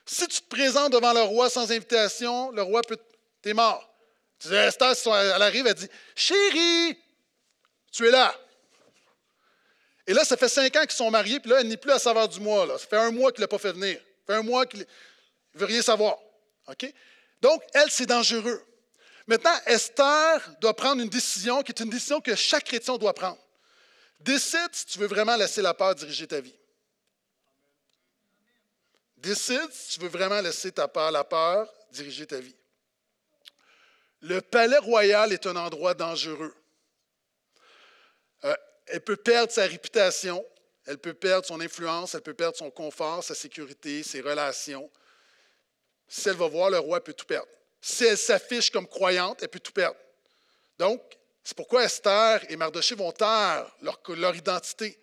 [0.06, 2.98] Si tu te présentes devant le roi sans invitation, le roi peut.
[3.42, 3.86] T'es mort.
[4.44, 6.98] Esther, elle arrive, elle dit Chérie,
[7.92, 8.34] tu es là.
[10.10, 11.98] Et là, ça fait cinq ans qu'ils sont mariés, puis là, elle n'est plus à
[12.00, 12.66] savoir du mois.
[12.80, 13.96] Ça fait un mois qu'il ne l'a pas fait venir.
[13.96, 14.84] Ça fait un mois qu'il ne
[15.60, 16.18] veut rien savoir.
[17.40, 18.60] Donc, elle, c'est dangereux.
[19.28, 23.38] Maintenant, Esther doit prendre une décision qui est une décision que chaque chrétien doit prendre.
[24.18, 26.58] Décide si tu veux vraiment laisser la peur diriger ta vie.
[29.16, 32.56] Décide si tu veux vraiment laisser ta peur, la peur diriger ta vie.
[34.22, 36.52] Le palais royal est un endroit dangereux.
[38.42, 38.56] Euh,
[38.90, 40.44] elle peut perdre sa réputation,
[40.86, 44.90] elle peut perdre son influence, elle peut perdre son confort, sa sécurité, ses relations.
[46.08, 47.48] Si elle va voir le roi, elle peut tout perdre.
[47.80, 49.96] Si elle s'affiche comme croyante, elle peut tout perdre.
[50.78, 51.00] Donc,
[51.44, 54.98] c'est pourquoi Esther et Mardoché vont taire leur, leur identité.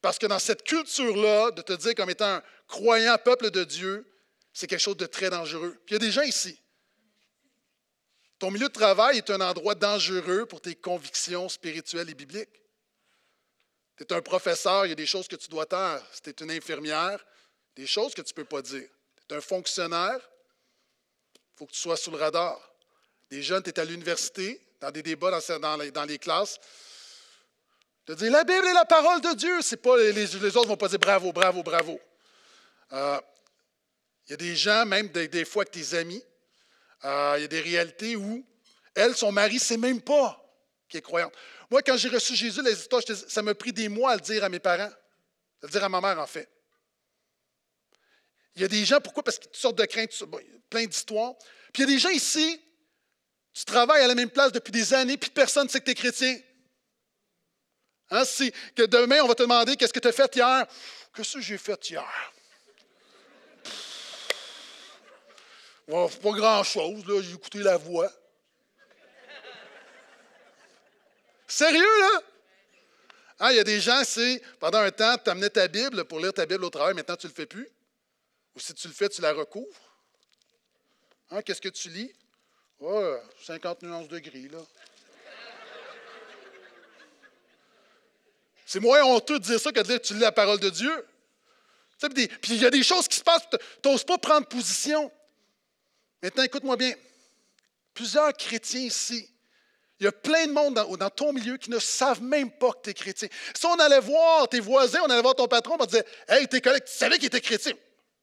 [0.00, 4.06] Parce que dans cette culture-là, de te dire comme étant un croyant peuple de Dieu,
[4.52, 5.76] c'est quelque chose de très dangereux.
[5.84, 6.60] Puis il y a des gens ici.
[8.38, 12.62] Ton milieu de travail est un endroit dangereux pour tes convictions spirituelles et bibliques.
[14.00, 16.02] Tu es un professeur, il y a des choses que tu dois taire.
[16.10, 17.22] Si tu es une infirmière,
[17.76, 18.88] des choses que tu ne peux pas dire.
[19.28, 20.18] Tu es un fonctionnaire,
[21.34, 22.58] il faut que tu sois sous le radar.
[23.30, 26.58] Des jeunes, tu es à l'université, dans des débats dans, les, classes.
[28.06, 29.60] De dire la Bible est la parole de Dieu.
[29.60, 32.00] C'est pas les, autres vont pas dire bravo, bravo, bravo.
[32.92, 33.20] Euh,
[34.26, 36.24] il y a des gens, même des, fois avec tes amis,
[37.04, 38.46] euh, il y a des réalités où
[38.94, 40.40] elle, son mari, ne sait même pas
[40.90, 41.32] qu'il est croyante.
[41.70, 44.44] Moi, quand j'ai reçu Jésus, les histoires, ça m'a pris des mois à le dire
[44.44, 44.92] à mes parents, à
[45.62, 46.48] le dire à ma mère, en fait.
[48.56, 49.22] Il y a des gens, pourquoi?
[49.22, 50.10] Parce qu'ils sortent de crainte,
[50.68, 51.34] plein d'histoires.
[51.72, 52.60] Puis il y a des gens ici,
[53.54, 55.92] tu travailles à la même place depuis des années, puis personne ne sait que tu
[55.92, 56.38] es chrétien.
[58.10, 60.66] Hein, si, que demain, on va te demander qu'est-ce que tu as fait hier.
[61.14, 62.32] Qu'est-ce que j'ai fait hier?
[65.88, 68.10] pas grand-chose, j'ai écouté la voix.
[71.60, 72.22] Sérieux, là?
[73.40, 76.18] Hein, il y a des gens, c'est pendant un temps, tu amenais ta Bible pour
[76.18, 77.68] lire ta Bible au travail, maintenant tu ne le fais plus.
[78.54, 79.94] Ou si tu le fais, tu la recouvres.
[81.28, 82.10] Hein, Qu'est-ce que tu lis?
[82.78, 84.58] Oh, 50 nuances de gris, là.
[88.64, 91.06] C'est moins honteux de dire ça que de dire tu lis la parole de Dieu.
[91.98, 93.46] Puis il y a des choses qui se passent,
[93.82, 95.12] tu n'oses pas prendre position.
[96.22, 96.94] Maintenant, écoute-moi bien.
[97.92, 99.30] Plusieurs chrétiens ici,
[100.00, 102.78] il y a plein de monde dans, ton milieu qui ne savent même pas que
[102.84, 103.28] tu es chrétien.
[103.54, 106.62] Si on allait voir tes voisins, on allait voir ton patron, on disait Hey, tes
[106.62, 107.74] collègues, tu savais qu'il était chrétien.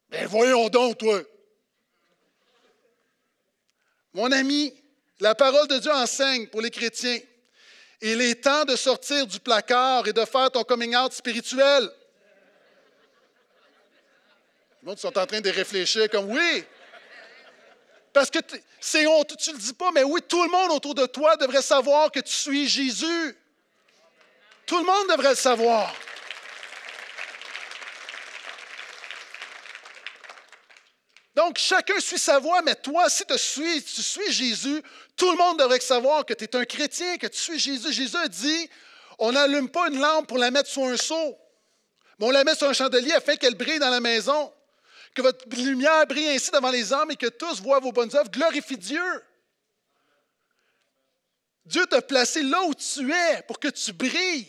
[0.10, 1.22] Ben voyons donc, toi.
[4.13, 4.74] Mon ami,
[5.20, 7.20] la parole de Dieu enseigne pour les chrétiens.
[8.02, 11.92] Il est temps de sortir du placard et de faire ton coming out spirituel.
[14.82, 16.63] Les gens sont en train de réfléchir comme oui.
[18.13, 18.39] Parce que
[18.80, 21.36] c'est honte, tu ne le dis pas, mais oui, tout le monde autour de toi
[21.38, 23.38] devrait savoir que tu suis Jésus.
[24.65, 25.93] Tout le monde devrait le savoir.
[31.38, 34.82] Donc, chacun suit sa voie, mais toi, si tu suis, tu suis Jésus,
[35.15, 37.93] tout le monde devrait savoir que tu es un chrétien, que tu suis Jésus.
[37.93, 38.70] Jésus a dit,
[39.20, 41.38] on n'allume pas une lampe pour la mettre sur un seau,
[42.17, 44.52] mais on la met sur un chandelier afin qu'elle brille dans la maison.
[45.18, 48.30] Que votre lumière brille ainsi devant les hommes et que tous voient vos bonnes œuvres.
[48.30, 49.24] Glorifie Dieu.
[51.66, 54.48] Dieu t'a placé là où tu es pour que tu brilles.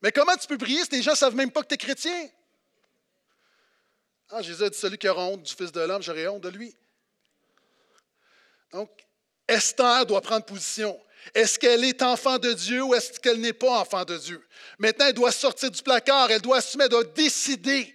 [0.00, 1.76] Mais comment tu peux briller si les gens ne savent même pas que tu es
[1.76, 2.26] chrétien?
[4.30, 6.48] Ah, Jésus a dit Celui qui a honte du Fils de l'homme, j'aurai honte de
[6.48, 6.74] lui.
[8.72, 8.88] Donc,
[9.46, 10.98] Esther doit prendre position.
[11.34, 14.42] Est-ce qu'elle est enfant de Dieu ou est-ce qu'elle n'est pas enfant de Dieu?
[14.78, 17.94] Maintenant, elle doit sortir du placard, elle doit assumer, elle doit décider.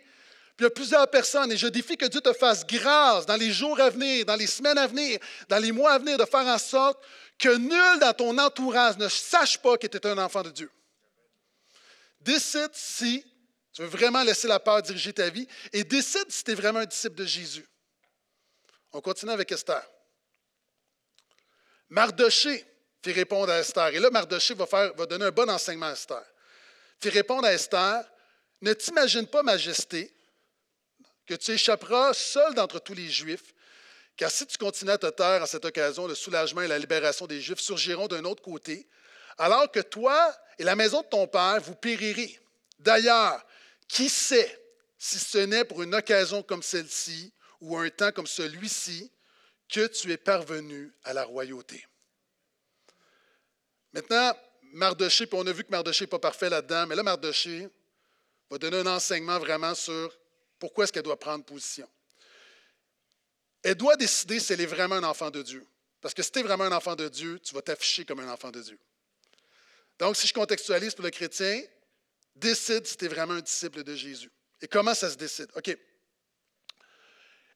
[0.56, 3.36] Puis il y a plusieurs personnes, et je défie que Dieu te fasse grâce dans
[3.36, 6.26] les jours à venir, dans les semaines à venir, dans les mois à venir, de
[6.26, 7.04] faire en sorte
[7.40, 10.72] que nul dans ton entourage ne sache pas que tu es un enfant de Dieu.
[12.22, 13.26] Décide si
[13.74, 16.80] tu veux vraiment laisser la peur diriger ta vie et décide si tu es vraiment
[16.80, 17.68] un disciple de Jésus.
[18.92, 19.84] On continue avec Esther.
[21.90, 22.64] Mardoché
[23.04, 23.88] fait répondre à Esther.
[23.88, 26.24] Et là, Mardoché va, faire, va donner un bon enseignement à Esther.
[27.02, 28.04] Fait répondre à Esther
[28.62, 30.14] Ne t'imagine pas, Majesté,
[31.26, 33.54] que tu échapperas seul d'entre tous les Juifs,
[34.16, 37.26] car si tu continues à te taire en cette occasion, le soulagement et la libération
[37.26, 38.88] des Juifs surgiront d'un autre côté,
[39.38, 42.40] alors que toi et la maison de ton père, vous périrez.
[42.80, 43.44] D'ailleurs,
[43.88, 44.60] qui sait
[44.98, 49.12] si ce n'est pour une occasion comme celle-ci ou un temps comme celui-ci
[49.70, 51.86] que tu es parvenu à la royauté.
[53.94, 54.34] Maintenant,
[54.74, 57.70] Mardoché, puis on a vu que Mardoché n'est pas parfait là-dedans, mais là, Mardoché
[58.50, 60.16] va donner un enseignement vraiment sur
[60.64, 61.90] pourquoi est-ce qu'elle doit prendre position?
[63.64, 65.68] Elle doit décider si elle est vraiment un enfant de Dieu.
[66.00, 68.32] Parce que si tu es vraiment un enfant de Dieu, tu vas t'afficher comme un
[68.32, 68.80] enfant de Dieu.
[70.00, 71.62] Donc, si je contextualise pour le chrétien,
[72.34, 74.32] décide si tu es vraiment un disciple de Jésus.
[74.62, 75.50] Et comment ça se décide?
[75.54, 75.78] OK.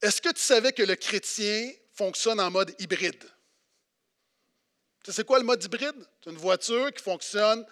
[0.02, 3.24] Est-ce que tu savais que le chrétien fonctionne en mode hybride?
[3.24, 3.30] Tu
[5.06, 6.06] sais, c'est quoi le mode hybride?
[6.22, 7.66] C'est une voiture qui fonctionne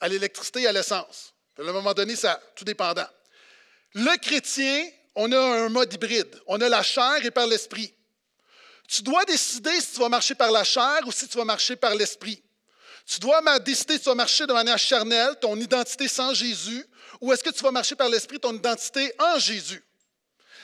[0.00, 1.32] à l'électricité et à l'essence.
[1.56, 3.08] À un moment donné, ça tout dépendant.
[3.94, 6.40] Le chrétien, on a un mode hybride.
[6.46, 7.94] On a la chair et par l'esprit.
[8.88, 11.76] Tu dois décider si tu vas marcher par la chair ou si tu vas marcher
[11.76, 12.42] par l'esprit.
[13.06, 16.84] Tu dois décider si tu vas marcher de manière charnelle, ton identité sans Jésus,
[17.20, 19.82] ou est-ce que tu vas marcher par l'esprit, ton identité en Jésus.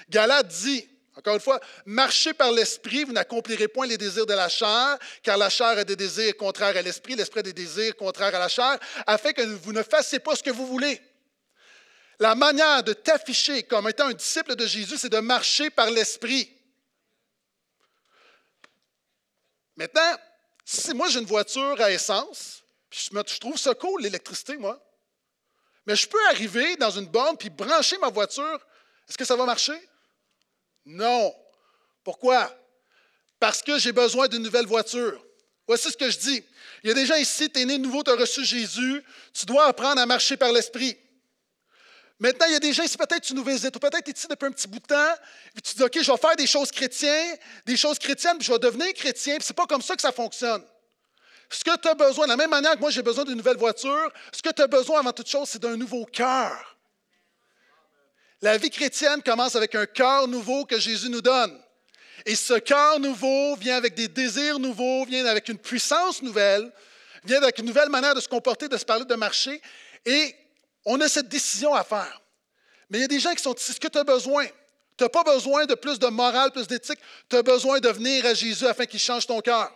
[0.09, 4.49] Galate dit, encore une fois, marchez par l'esprit, vous n'accomplirez point les désirs de la
[4.49, 8.35] chair, car la chair a des désirs contraires à l'esprit, l'esprit a des désirs contraires
[8.35, 11.01] à la chair, afin que vous ne fassiez pas ce que vous voulez.
[12.19, 16.53] La manière de t'afficher comme étant un disciple de Jésus, c'est de marcher par l'esprit.
[19.77, 20.17] Maintenant,
[20.65, 24.83] si moi j'ai une voiture à essence, puis je, trouve ça cool, l'électricité, moi,
[25.87, 28.67] mais je peux arriver dans une borne puis brancher ma voiture,
[29.09, 29.81] est-ce que ça va marcher?
[30.85, 31.35] Non.
[32.03, 32.53] Pourquoi?
[33.39, 35.25] Parce que j'ai besoin d'une nouvelle voiture.
[35.67, 36.45] Voici ce que je dis.
[36.83, 39.47] Il y a des gens ici, tu es né nouveau, tu as reçu Jésus, tu
[39.47, 40.99] dois apprendre à marcher par l'Esprit.
[42.21, 44.15] Maintenant, il y a des gens ici, peut-être tu nous visites, ou peut-être tu es
[44.15, 45.15] ici depuis un petit bout de temps,
[45.55, 48.53] puis tu dis, OK, je vais faire des choses chrétiennes, des choses chrétiennes, puis je
[48.53, 50.65] vais devenir chrétien, puis c'est pas comme ça que ça fonctionne.
[51.49, 53.57] Ce que tu as besoin, de la même manière que moi j'ai besoin d'une nouvelle
[53.57, 56.77] voiture, ce que tu as besoin avant toute chose, c'est d'un nouveau cœur.
[58.43, 61.59] La vie chrétienne commence avec un cœur nouveau que Jésus nous donne.
[62.27, 66.71] Et ce cœur nouveau vient avec des désirs nouveaux, vient avec une puissance nouvelle,
[67.25, 69.61] vient avec une nouvelle manière de se comporter, de se parler, de marcher.
[70.85, 72.21] On a cette décision à faire.
[72.91, 73.73] Mais il y a des gens qui sont ici.
[73.73, 74.47] Ce que tu as besoin,
[74.97, 76.99] tu n'as pas besoin de plus de morale, plus d'éthique.
[77.29, 79.73] Tu as besoin de venir à Jésus afin qu'il change ton cœur.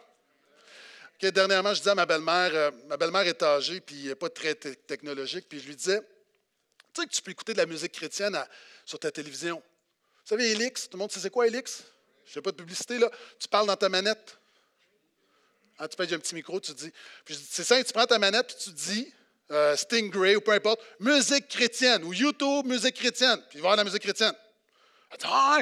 [1.20, 4.54] dernièrement, je disais à ma belle-mère, euh, ma belle-mère est âgée, puis n'est pas très
[4.54, 6.00] technologique, puis je lui disais,
[6.92, 8.36] tu sais que tu peux écouter de la musique chrétienne
[8.84, 9.56] sur ta télévision.
[9.56, 11.84] Vous savez, Elix, tout le monde sait c'est quoi Elix?
[12.24, 13.10] Je ne fais pas de publicité, là.
[13.38, 14.38] Tu parles dans ta manette.
[15.78, 16.92] Ah, tu payes un petit micro, tu dis.
[17.26, 19.12] c'est ça, tu prends ta manette, puis tu dis,
[19.52, 24.02] euh, Stingray ou peu importe, musique chrétienne, ou YouTube, musique chrétienne, puis il la musique
[24.02, 24.34] chrétienne.
[25.10, 25.58] Attends,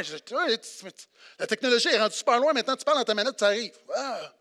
[1.38, 3.72] la technologie est rendue super loin, maintenant tu parles dans ta manette, ça arrive.
[3.96, 4.32] Ah.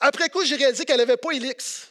[0.00, 1.88] Après coup, j'ai réalisé qu'elle n'avait pas Elix.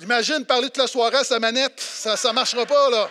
[0.00, 3.10] Imagine parler toute la soirée à sa manette, ça ne marchera pas, là.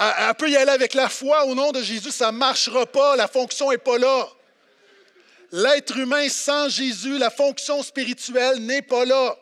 [0.00, 3.16] Elle peut y aller avec la foi au nom de Jésus, ça ne marchera pas,
[3.16, 4.28] la fonction n'est pas là.
[5.52, 9.36] L'être humain sans Jésus, la fonction spirituelle n'est pas là.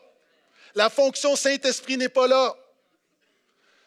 [0.75, 2.55] La fonction Saint-Esprit n'est pas là.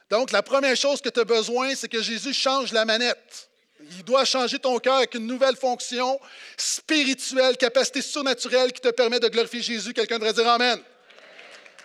[0.08, 3.50] Donc, la première chose que tu as besoin, c'est que Jésus change la manette.
[3.80, 6.18] Il doit changer ton cœur avec une nouvelle fonction
[6.56, 9.92] spirituelle, capacité surnaturelle qui te permet de glorifier Jésus.
[9.92, 10.80] Quelqu'un devrait dire Amen.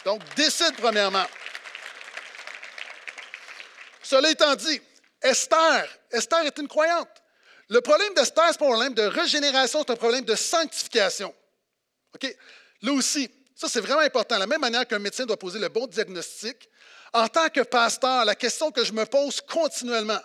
[0.06, 1.26] Donc, décide premièrement.
[4.10, 4.80] Cela étant dit,
[5.22, 7.10] Esther, Esther est une croyante.
[7.68, 11.36] Le problème d'Esther, ce n'est pas un problème de régénération, c'est un problème de sanctification.
[12.16, 12.34] OK?
[12.84, 14.36] Là aussi, ça c'est vraiment important.
[14.36, 16.70] De la même manière qu'un médecin doit poser le bon diagnostic,
[17.12, 20.22] en tant que pasteur, la question que je me pose continuellement,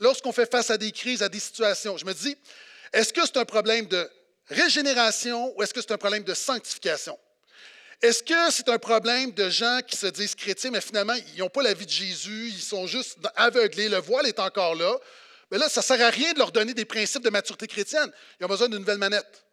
[0.00, 2.38] lorsqu'on fait face à des crises, à des situations, je me dis,
[2.94, 4.10] est-ce que c'est un problème de
[4.48, 7.18] régénération ou est-ce que c'est un problème de sanctification?
[8.02, 11.48] Est-ce que c'est un problème de gens qui se disent chrétiens, mais finalement, ils n'ont
[11.48, 14.94] pas la vie de Jésus, ils sont juste aveuglés, le voile est encore là?
[15.50, 18.12] Mais là, ça ne sert à rien de leur donner des principes de maturité chrétienne.
[18.38, 19.44] Ils ont besoin d'une nouvelle manette.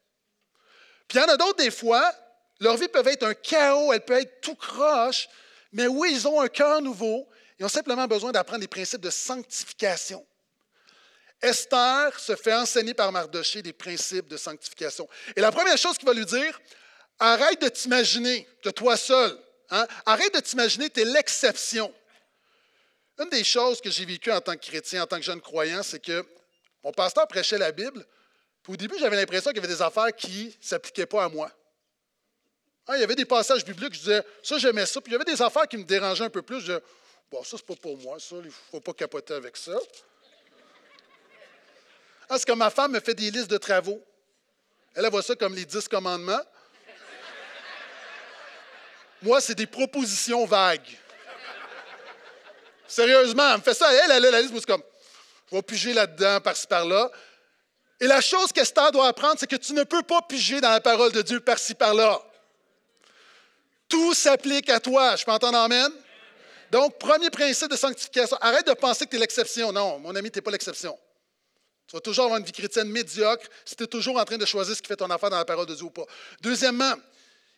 [1.08, 2.12] Puis il y en a d'autres, des fois,
[2.60, 5.28] leur vie peut être un chaos, elle peut être tout croche,
[5.72, 7.28] mais oui, ils ont un cœur nouveau.
[7.60, 10.26] Ils ont simplement besoin d'apprendre des principes de sanctification.
[11.42, 15.08] Esther se fait enseigner par Mardoché des principes de sanctification.
[15.36, 16.60] Et la première chose qu'il va lui dire,
[17.26, 19.40] Arrête de t'imaginer de toi seul.
[19.70, 19.88] Hein?
[20.06, 21.94] Arrête de t'imaginer, tu es l'exception.
[23.18, 25.82] Une des choses que j'ai vécues en tant que chrétien, en tant que jeune croyant,
[25.84, 26.26] c'est que
[26.84, 28.06] mon pasteur prêchait la Bible.
[28.62, 31.30] Puis au début, j'avais l'impression qu'il y avait des affaires qui ne s'appliquaient pas à
[31.30, 31.50] moi.
[32.88, 35.00] Hein, il y avait des passages bibliques, je disais, ça, j'aimais ça.
[35.00, 36.60] Puis il y avait des affaires qui me dérangeaient un peu plus.
[36.60, 36.84] Je disais,
[37.32, 39.80] bon, ça, c'est pas pour moi, ça, il ne faut pas capoter avec ça.
[42.28, 44.04] Ah, c'est comme ma femme me fait des listes de travaux.
[44.94, 46.42] Elle, elle voit ça comme les dix commandements.
[49.24, 51.00] Moi, c'est des propositions vagues.
[52.86, 53.92] Sérieusement, elle me fait ça.
[53.92, 54.84] Elle, elle a la liste, c'est comme,
[55.50, 57.10] je vais piger là-dedans, par-ci, par-là.
[58.02, 60.82] Et la chose qu'Esther doit apprendre, c'est que tu ne peux pas piger dans la
[60.82, 62.22] parole de Dieu par-ci, par-là.
[63.88, 65.16] Tout s'applique à toi.
[65.16, 65.92] Je peux entendre Amen?
[66.70, 69.72] Donc, premier principe de sanctification, arrête de penser que tu es l'exception.
[69.72, 70.98] Non, mon ami, tu n'es pas l'exception.
[71.88, 74.46] Tu vas toujours avoir une vie chrétienne médiocre si tu es toujours en train de
[74.46, 76.06] choisir ce qui fait ton affaire dans la parole de Dieu ou pas.
[76.42, 76.94] Deuxièmement,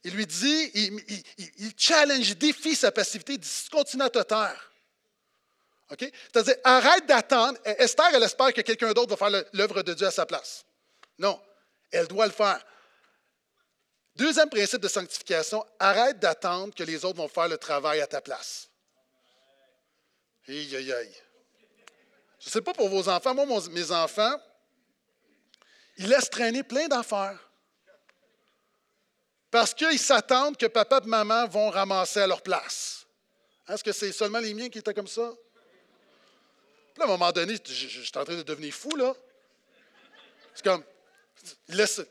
[0.05, 4.71] il lui dit, il, challenge, il défie sa passivité, il dit continues à te taire.
[5.89, 7.57] C'est-à-dire, arrête d'attendre.
[7.65, 10.63] Esther, elle espère que quelqu'un d'autre va faire l'œuvre de Dieu à sa place.
[11.17, 11.41] Non,
[11.91, 12.63] elle doit le faire.
[14.15, 18.21] Deuxième principe de sanctification, arrête d'attendre que les autres vont faire le travail à ta
[18.21, 18.69] place.
[20.47, 21.15] Aïe, aïe, aïe.
[22.41, 24.39] Je ne sais pas pour vos enfants, moi, mes enfants,
[25.97, 27.39] ils laissent traîner plein d'affaires.
[29.55, 33.05] Parce qu'ils s'attendent que papa et maman vont ramasser à leur place.
[33.69, 35.31] Est-ce que c'est seulement les miens qui étaient comme ça?
[36.93, 39.15] Puis à un moment donné, je, suis en train de devenir fou, là.
[40.53, 40.83] C'est comme,
[41.69, 42.01] laisse.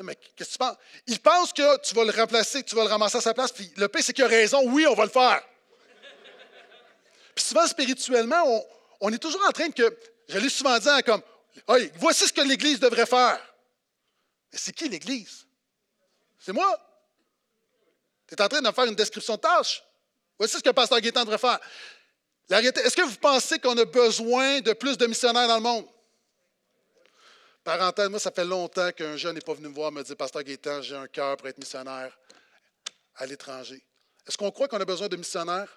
[0.00, 0.76] Mais qu'est-ce que tu penses?
[1.06, 3.52] Il pense que tu vas le remplacer, que tu vas le ramasser à sa place,
[3.52, 4.62] puis le pire, c'est qu'il a raison.
[4.64, 5.42] Oui, on va le faire.
[7.34, 8.64] Puis souvent, spirituellement,
[9.02, 9.94] on, est toujours en train que.
[10.26, 11.20] Je l'ai souvent dit, hein, comme,
[11.96, 13.38] voici ce que l'Église devrait faire.
[14.50, 15.46] Mais c'est qui l'Église?
[16.38, 16.80] C'est moi.
[18.28, 19.82] Tu es en train de faire une description de tâche.
[20.38, 21.60] Voici ce que pasteur Gaétan devrait faire.
[22.50, 25.86] Est-ce que vous pensez qu'on a besoin de plus de missionnaires dans le monde?
[27.62, 30.42] Parenthèse, moi, ça fait longtemps qu'un jeune n'est pas venu me voir me dire Pasteur
[30.42, 32.16] Gaétan, j'ai un cœur pour être missionnaire
[33.16, 33.82] à l'étranger.
[34.26, 35.68] Est-ce qu'on croit qu'on a besoin de missionnaires?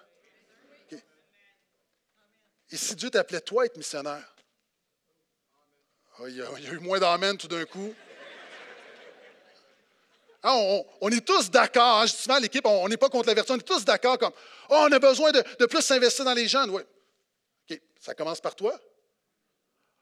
[2.70, 4.34] Et si Dieu t'appelait toi à être missionnaire?
[6.18, 7.94] Oh, il, y a, eu moins d'amens tout d'un coup.
[10.42, 10.56] Ah,
[11.00, 13.66] on, est tous d'accord, hein, justement, l'équipe, on n'est pas contre la vertu, on est
[13.66, 14.32] tous d'accord comme
[14.68, 16.70] oh, on a besoin de, plus s'investir dans les jeunes.
[16.70, 16.82] Oui.
[17.68, 18.78] OK, ça commence par toi.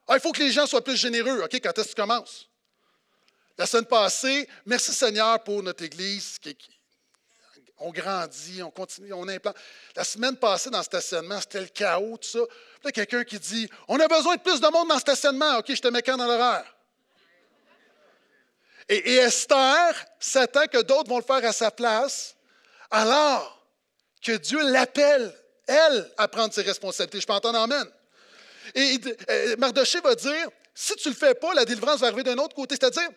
[0.07, 1.41] Ah, il faut que les gens soient plus généreux.
[1.43, 2.47] OK, quand est-ce que tu commences?
[3.57, 6.37] La semaine passée, merci Seigneur pour notre Église.
[7.79, 9.57] on grandit, on continue, on implante.
[9.95, 12.39] La semaine passée, dans le stationnement, c'était le chaos, tout ça.
[12.83, 15.57] Là, quelqu'un qui dit On a besoin de plus de monde dans le stationnement.
[15.57, 16.76] OK, je te mets quand dans l'horaire?
[18.89, 22.35] Et, Esther s'attend que d'autres vont le faire à sa place,
[22.89, 23.65] alors
[24.21, 25.33] que Dieu l'appelle,
[25.67, 27.19] elle, à prendre ses responsabilités.
[27.19, 27.85] Je peux entendre Amen.
[28.75, 28.99] Et
[29.57, 32.55] Mardoché va dire, si tu ne le fais pas, la délivrance va arriver d'un autre
[32.55, 32.75] côté.
[32.79, 33.09] C'est-à-dire,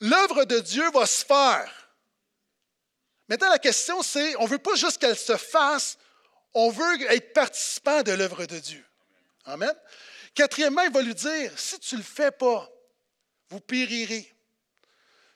[0.00, 1.70] l'œuvre de Dieu va se faire.
[3.28, 5.96] Maintenant, la question, c'est, on ne veut pas juste qu'elle se fasse,
[6.52, 8.84] on veut être participant de l'œuvre de Dieu.
[9.44, 9.72] Amen.
[10.34, 12.68] Quatrièmement, il va lui dire, si tu ne le fais pas,
[13.50, 14.33] vous périrez.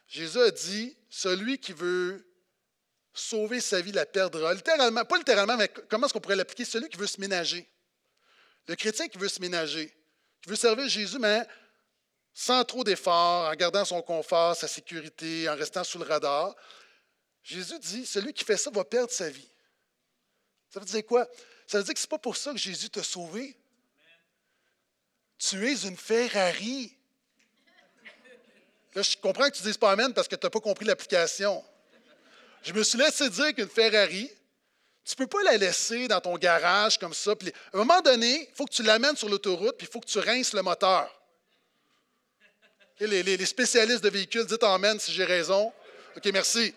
[0.09, 2.27] Jésus a dit, celui qui veut
[3.13, 4.55] sauver sa vie la perdra.
[4.55, 6.65] Littéralement, pas littéralement, mais comment est-ce qu'on pourrait l'appliquer?
[6.65, 7.69] Celui qui veut se ménager.
[8.67, 9.95] Le chrétien qui veut se ménager,
[10.43, 11.47] qui veut servir Jésus, mais
[12.33, 16.55] sans trop d'efforts, en gardant son confort, sa sécurité, en restant sous le radar.
[17.43, 19.49] Jésus dit, celui qui fait ça va perdre sa vie.
[20.71, 21.27] Ça veut dire quoi?
[21.67, 23.57] Ça veut dire que ce n'est pas pour ça que Jésus t'a sauvé.
[25.39, 26.98] Tu es une Ferrari.
[28.95, 31.65] Là, je comprends que tu dises pas Amen parce que tu n'as pas compris l'application.
[32.63, 34.31] Je me suis laissé dire qu'une Ferrari,
[35.05, 37.35] tu ne peux pas la laisser dans ton garage comme ça.
[37.35, 40.01] Puis, à un moment donné, il faut que tu l'amènes sur l'autoroute, puis il faut
[40.01, 41.09] que tu rinces le moteur.
[43.01, 45.73] les, spécialistes de véhicules, dites Amen si j'ai raison.
[46.17, 46.75] OK, merci.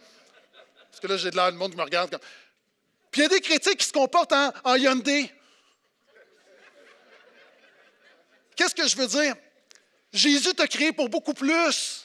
[0.90, 2.22] Parce que là, j'ai de l'air de monde qui me regarde comme.
[3.10, 5.30] Puis il y a des critiques qui se comportent en, en Hyundai.
[8.56, 9.36] Qu'est-ce que je veux dire?
[10.14, 12.01] Jésus t'a créé pour beaucoup plus.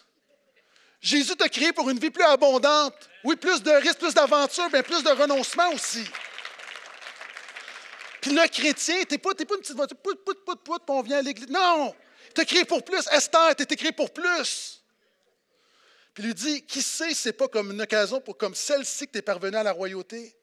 [1.06, 3.08] Jésus t'a créé pour une vie plus abondante.
[3.22, 6.04] Oui, plus de risques, plus d'aventures, mais plus de renoncement aussi.
[8.20, 10.88] Puis le chrétien, tu n'es pas, pas, une petite voiture, pout, pout, pout, pout, puis
[10.88, 11.46] on vient à l'église.
[11.48, 11.94] Non!
[12.34, 13.06] Tu créé pour plus.
[13.12, 14.82] Esther, été créé pour plus.
[16.12, 19.18] Puis lui dit, qui sait, c'est pas comme une occasion pour comme celle-ci que tu
[19.18, 20.36] es parvenu à la royauté?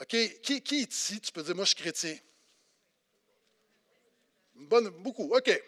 [0.00, 0.40] OK?
[0.40, 1.20] Qui, qui est ici?
[1.20, 2.16] Tu peux dire, moi, je suis chrétien.
[4.54, 5.34] Bonne, beaucoup.
[5.34, 5.62] OK.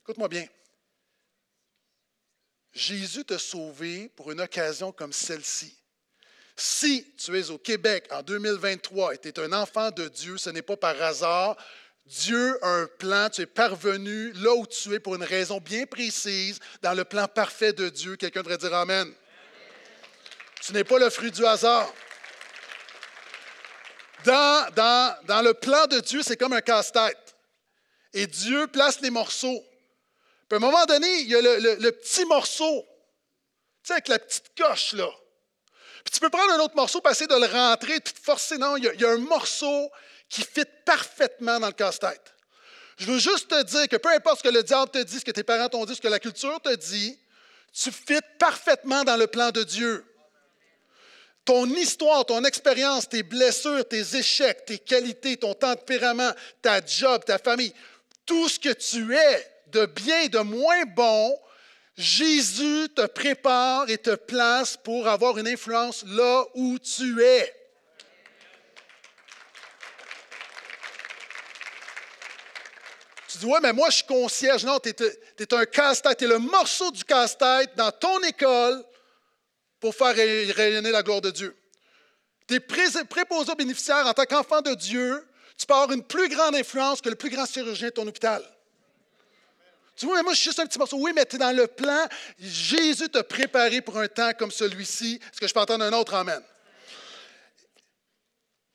[0.00, 0.48] Écoute-moi bien.
[2.78, 5.76] Jésus t'a sauvé pour une occasion comme celle-ci.
[6.56, 10.50] Si tu es au Québec en 2023 et tu es un enfant de Dieu, ce
[10.50, 11.56] n'est pas par hasard.
[12.06, 15.86] Dieu a un plan, tu es parvenu là où tu es pour une raison bien
[15.86, 18.16] précise, dans le plan parfait de Dieu.
[18.16, 19.00] Quelqu'un devrait dire Amen.
[19.00, 19.14] Amen.
[20.62, 21.92] Tu n'es pas le fruit du hasard.
[24.24, 24.72] Dans,
[25.26, 27.36] dans, le plan de Dieu, c'est comme un casse-tête.
[28.12, 29.64] Et Dieu place les morceaux.
[30.48, 32.84] Puis à un moment donné, il y a le, petit morceau,
[33.82, 35.08] tu sais, avec la petite coche, là.
[36.04, 38.56] Puis tu peux prendre un autre morceau, passer de le rentrer, puis te forcer.
[38.56, 39.90] Non, il y, a, il y a un morceau
[40.28, 42.34] qui fit parfaitement dans le casse-tête.
[42.96, 45.24] Je veux juste te dire que peu importe ce que le diable te dit, ce
[45.24, 47.18] que tes parents t'ont dit, ce que la culture te dit,
[47.72, 50.04] tu fites parfaitement dans le plan de Dieu
[51.48, 56.30] ton histoire, ton expérience, tes blessures, tes échecs, tes qualités, ton tempérament,
[56.60, 57.72] ta job, ta famille,
[58.26, 61.38] tout ce que tu es de bien et de moins bon,
[61.96, 67.54] Jésus te prépare et te place pour avoir une influence là où tu es.
[73.28, 74.64] Tu dis, ouais, mais moi, je suis concierge.
[74.64, 76.18] Non, tu es, un casse-tête.
[76.18, 78.82] Tu es le morceau du casse-tête dans ton école
[79.80, 81.56] pour faire rayonner la gloire de Dieu.
[82.46, 86.28] Tu es préposé aux bénéficiaires en tant qu'enfant de Dieu, tu peux avoir une plus
[86.28, 88.42] grande influence que le plus grand chirurgien de ton hôpital.
[89.98, 90.96] Tu vois, moi, je suis juste un petit morceau.
[90.96, 92.06] Oui, mais tu es dans le plan.
[92.38, 95.20] Jésus t'a préparé pour un temps comme celui-ci.
[95.20, 96.40] Est-ce que je peux entendre un autre Amen?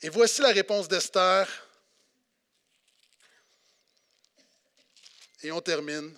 [0.02, 1.48] Et voici la réponse d'Esther.
[5.42, 6.14] Et on termine.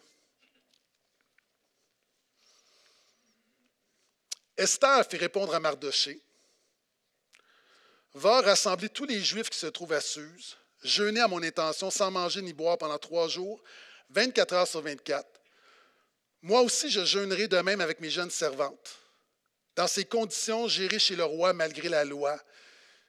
[4.58, 6.20] Esther fit répondre à Mardoché
[8.16, 12.10] Va rassembler tous les Juifs qui se trouvent à Suse, jeûner à mon intention sans
[12.10, 13.62] manger ni boire pendant trois jours,
[14.10, 15.28] 24 heures sur 24.
[16.42, 19.00] Moi aussi, je jeûnerai de même avec mes jeunes servantes.
[19.76, 22.40] Dans ces conditions, j'irai chez le roi malgré la loi.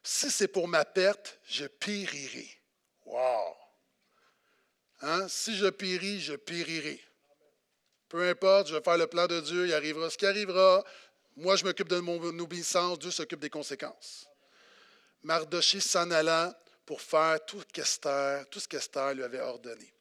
[0.03, 2.49] si c'est pour ma perte, je périrai.
[3.05, 3.55] Wow!
[5.01, 5.27] Hein?
[5.27, 6.99] Si je péris, je périrai.
[8.09, 10.83] Peu importe, je vais faire le plan de Dieu, il arrivera ce qui arrivera.
[11.35, 14.27] Moi, je m'occupe de mon obéissance, Dieu s'occupe des conséquences.
[15.23, 19.93] Mardoché s'en alla pour faire tout, qu'Esther, tout ce qu'Esther lui avait ordonné.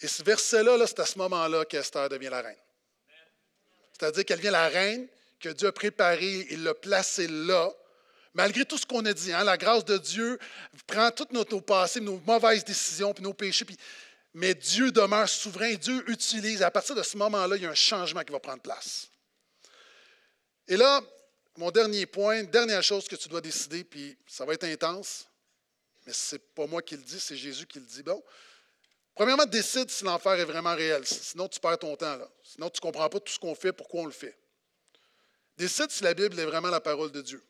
[0.00, 2.58] Et ce verset-là, -là, c'est à ce moment-là qu'Esther devient la reine.
[3.92, 5.06] C'est-à-dire qu'elle devient la reine
[5.38, 7.70] que Dieu a préparée, il l'a placée là,
[8.34, 9.32] malgré tout ce qu'on a dit.
[9.32, 10.38] Hein, la grâce de Dieu
[10.86, 13.66] prend toutes nos, nos passés, nos mauvaises décisions, puis nos péchés,
[14.32, 16.62] mais Dieu demeure souverain, Dieu utilise.
[16.62, 19.08] À partir de ce moment-là, il y a un changement qui va prendre place.
[20.68, 21.00] Et là,
[21.56, 25.26] mon dernier point, dernière chose que tu dois décider, puis ça va être intense,
[26.06, 28.02] mais ce n'est pas moi qui le dis, c'est Jésus qui le dit.
[28.02, 28.22] Bon,
[29.20, 32.18] premièrement, décide si l'enfer est vraiment réel, sinon tu perds ton temps.
[32.42, 34.34] Sinon, tu ne comprends pas tout ce qu'on fait, pourquoi on le fait.
[35.58, 37.42] Décide si la Bible est vraiment la parole de Dieu.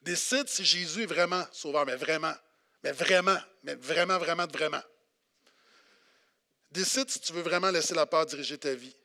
[0.00, 2.34] Décide si Jésus est vraiment sauveur, mais vraiment,
[2.82, 4.82] mais vraiment, mais vraiment, vraiment, vraiment.
[6.72, 8.96] Décide si tu veux vraiment laisser la peur diriger ta vie.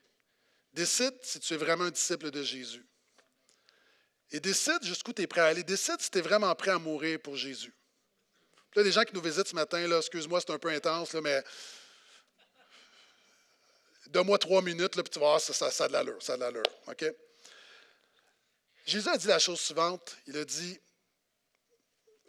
[0.73, 2.83] Décide si tu es vraiment un disciple de Jésus.
[4.31, 5.63] Et décide jusqu'où tu es prêt à aller.
[5.63, 7.76] Décide si tu es vraiment prêt à mourir pour Jésus.
[8.72, 11.43] Puis là, des gens qui nous visitent ce matin, excuse-moi, c'est un peu intense, mais
[14.07, 16.22] donne-moi trois minutes, là, puis tu vas voir, ça, ça, a de l'allure.
[16.22, 16.63] Ça a de l'allure.
[18.86, 20.18] Jésus a dit la chose suivante.
[20.28, 20.80] Il a dit,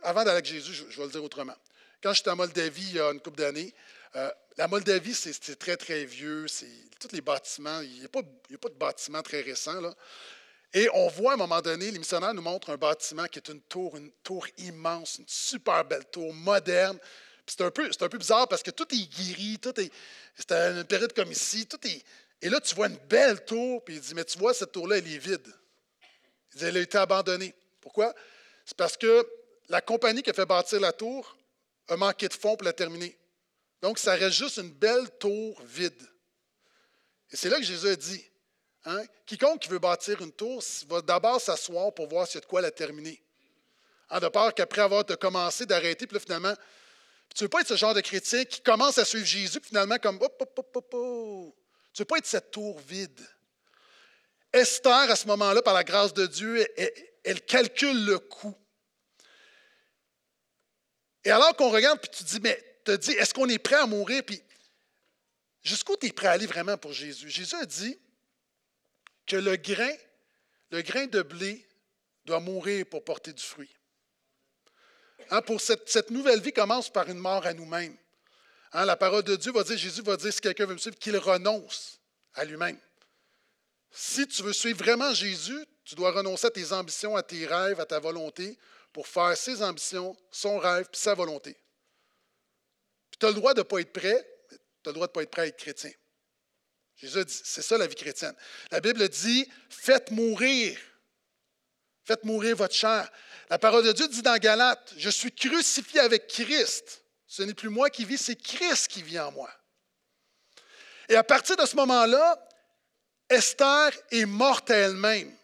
[0.03, 1.57] avant d'aller avec Jésus, je, vais le dire autrement.
[2.03, 3.72] Quand j'étais en Moldavie il y a une couple d'années,
[4.16, 6.47] euh, la Moldavie, c'est très, très vieux.
[6.99, 7.80] Tous les bâtiments.
[7.80, 9.80] Il n'y a, pas de bâtiment très récent.
[9.80, 9.95] Là.
[10.74, 13.48] Et on voit à un moment donné, les missionnaires nous montrent un bâtiment qui est
[13.48, 16.98] une tour, une tour immense, une super belle tour, moderne.
[17.46, 19.90] C'est un, peu, un peu bizarre parce que tout est guéri, tout est.
[20.36, 22.04] C'est une période comme ici, tout est.
[22.42, 24.98] Et là, tu vois une belle tour, puis il dit Mais tu vois, cette tour-là,
[24.98, 25.46] elle est vide.
[26.54, 27.54] Il dit Elle a été abandonnée.
[27.80, 28.14] Pourquoi?
[28.66, 29.26] C'est parce que
[29.68, 31.36] la compagnie qui a fait bâtir la tour
[31.88, 33.16] a manqué de fonds pour la terminer.
[33.80, 36.02] Donc, ça reste juste une belle tour vide.
[37.30, 38.24] Et c'est là que Jésus a dit,
[38.89, 42.41] hein, quiconque qui veut bâtir une tour va d'abord s'asseoir pour voir s'il y a
[42.41, 43.22] de quoi la terminer.
[44.11, 46.55] En de peur qu'après avoir commencé, d'arrêter, puis là, finalement,
[47.34, 49.68] tu ne veux pas être ce genre de chrétien qui commence à suivre Jésus, puis
[49.68, 51.55] finalement, comme, hop, hop, hop, hop, hop.
[51.93, 53.20] Tu ne veux pas être cette tour vide.
[54.53, 56.66] Esther, à ce moment-là, par la grâce de Dieu,
[57.24, 58.57] elle, calcule le coût.
[61.24, 63.76] Et alors qu'on regarde, puis tu te dis, mais te dit, est-ce qu'on est prêt
[63.76, 64.22] à mourir?
[64.24, 64.43] Puis
[65.62, 67.28] jusqu'où tu es prêt à aller vraiment pour Jésus?
[67.28, 67.99] Jésus a dit
[69.28, 69.94] que le grain,
[70.70, 71.64] le grain de blé
[72.24, 73.74] doit mourir pour porter du fruit.
[75.30, 77.96] Hein, pour cette, nouvelle vie commence par une mort à nous-mêmes.
[78.72, 80.98] Hein, la parole de Dieu va dire, Jésus va dire, si quelqu'un veut me suivre,
[80.98, 82.00] qu'il renonce
[82.34, 82.78] à lui-même.
[83.90, 87.80] Si tu veux suivre vraiment Jésus, tu dois renoncer à tes ambitions, à tes rêves,
[87.80, 88.58] à ta volonté,
[88.92, 91.56] pour faire ses ambitions, son rêve, puis sa volonté
[93.18, 94.26] tu as le droit de ne pas être prêt,
[94.82, 95.90] tu as le droit de ne pas être prêt à être chrétien.
[96.99, 98.34] Jésus dit, c'est ça la vie chrétienne.
[98.70, 100.78] La Bible dit, faites mourir.
[102.05, 103.11] Faites mourir votre chair.
[103.51, 107.03] La parole de Dieu dit dans Galates, je suis crucifié avec Christ.
[107.26, 109.51] Ce n'est plus moi qui vis, c'est Christ qui vit en moi.
[111.09, 112.49] Et à partir de ce moment-là,
[113.28, 115.34] Esther est morte à elle-même.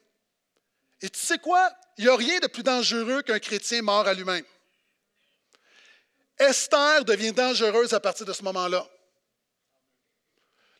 [1.00, 1.70] Et tu sais quoi?
[1.96, 4.44] Il n'y a rien de plus dangereux qu'un chrétien mort à lui-même.
[6.38, 8.88] Esther devient dangereuse à partir de ce moment-là.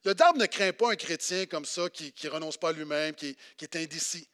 [0.04, 3.14] Le diable ne craint pas un chrétien comme ça qui ne renonce pas à lui-même,
[3.14, 4.28] qui, qui, est indécis.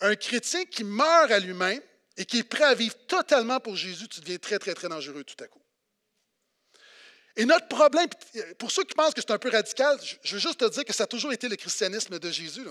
[0.00, 1.80] Un chrétien qui meurt à lui-même
[2.16, 5.22] et qui est prêt à vivre totalement pour Jésus, tu deviens très, très, très dangereux
[5.22, 5.62] tout à coup.
[7.36, 8.08] Et notre problème,
[8.58, 10.92] pour ceux qui pensent que c'est un peu radical, je veux juste te dire que
[10.92, 12.66] ça a toujours été le christianisme de Jésus.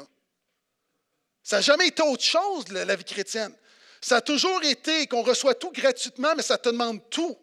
[1.41, 3.55] Ça n'a jamais été autre chose, la vie chrétienne.
[4.01, 7.37] Ça a toujours été qu'on reçoit tout gratuitement, mais ça te demande tout.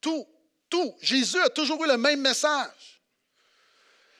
[0.00, 0.26] Tout,
[0.68, 0.96] tout.
[1.00, 2.95] Jésus a toujours eu le même message.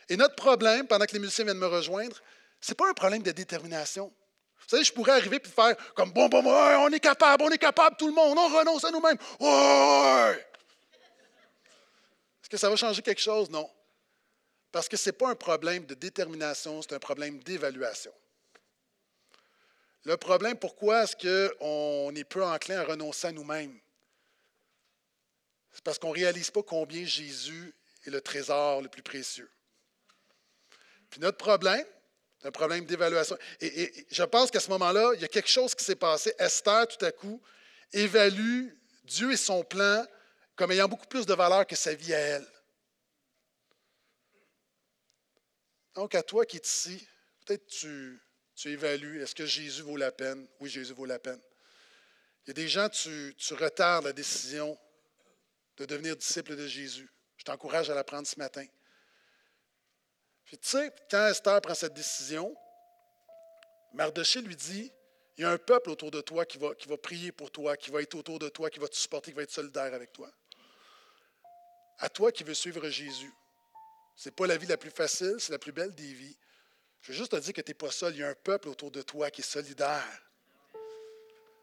[0.08, 2.16] Et notre problème, pendant que les musiciens viennent me rejoindre,
[2.60, 4.12] ce n'est pas un problème de détermination.
[4.60, 7.58] Vous savez, je pourrais arriver et faire comme bon, bon, on est capable, on est
[7.58, 9.18] capable, tout le monde, on renonce à nous-mêmes.
[12.42, 13.50] Est-ce que ça va changer quelque chose?
[13.50, 13.70] Non.
[14.72, 18.12] Parce que ce n'est pas un problème de détermination, c'est un problème d'évaluation.
[20.04, 23.78] Le problème, pourquoi est-ce qu'on est peu enclin à renoncer à nous-mêmes?
[25.72, 27.74] C'est parce qu'on ne réalise pas combien Jésus
[28.06, 29.50] est le trésor le plus précieux.
[31.10, 31.84] Puis notre problème,
[32.40, 33.36] c'est un problème d'évaluation.
[33.60, 36.34] Et, je pense qu'à ce moment-là, il y a quelque chose qui s'est passé.
[36.38, 37.40] Esther, tout à coup,
[37.92, 38.68] évalue
[39.04, 40.04] Dieu et son plan
[40.54, 42.46] comme ayant beaucoup plus de valeur que sa vie à elle.
[45.94, 47.06] Donc, à toi qui es ici,
[47.44, 48.20] peut-être tu,
[48.64, 50.46] évalues, est-ce que Jésus vaut la peine?
[50.60, 51.40] Oui, Jésus vaut la peine.
[52.44, 54.78] Il y a des gens, tu, tu retardes la décision
[55.78, 57.08] de devenir disciple de Jésus.
[57.36, 58.66] Je t'encourage à la prendre ce matin.
[60.46, 62.56] Puis tu sais, quand Esther prend cette décision,
[63.92, 64.92] Mardoché lui dit,
[65.36, 68.00] il y a un peuple autour de toi qui va, prier pour toi, qui va
[68.00, 70.30] être autour de toi, qui va te supporter, qui va être solidaire avec toi.
[71.98, 73.32] À toi qui veux suivre Jésus.
[74.14, 76.36] Ce n'est pas la vie la plus facile, c'est la plus belle des vies.
[77.02, 78.14] Je veux juste te dire que tu n'es pas seul.
[78.14, 80.22] Il y a un peuple autour de toi qui est solidaire.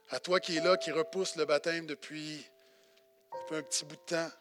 [0.09, 2.45] À toi qui es là, qui repousse le baptême depuis,
[3.41, 4.31] depuis un petit bout de temps,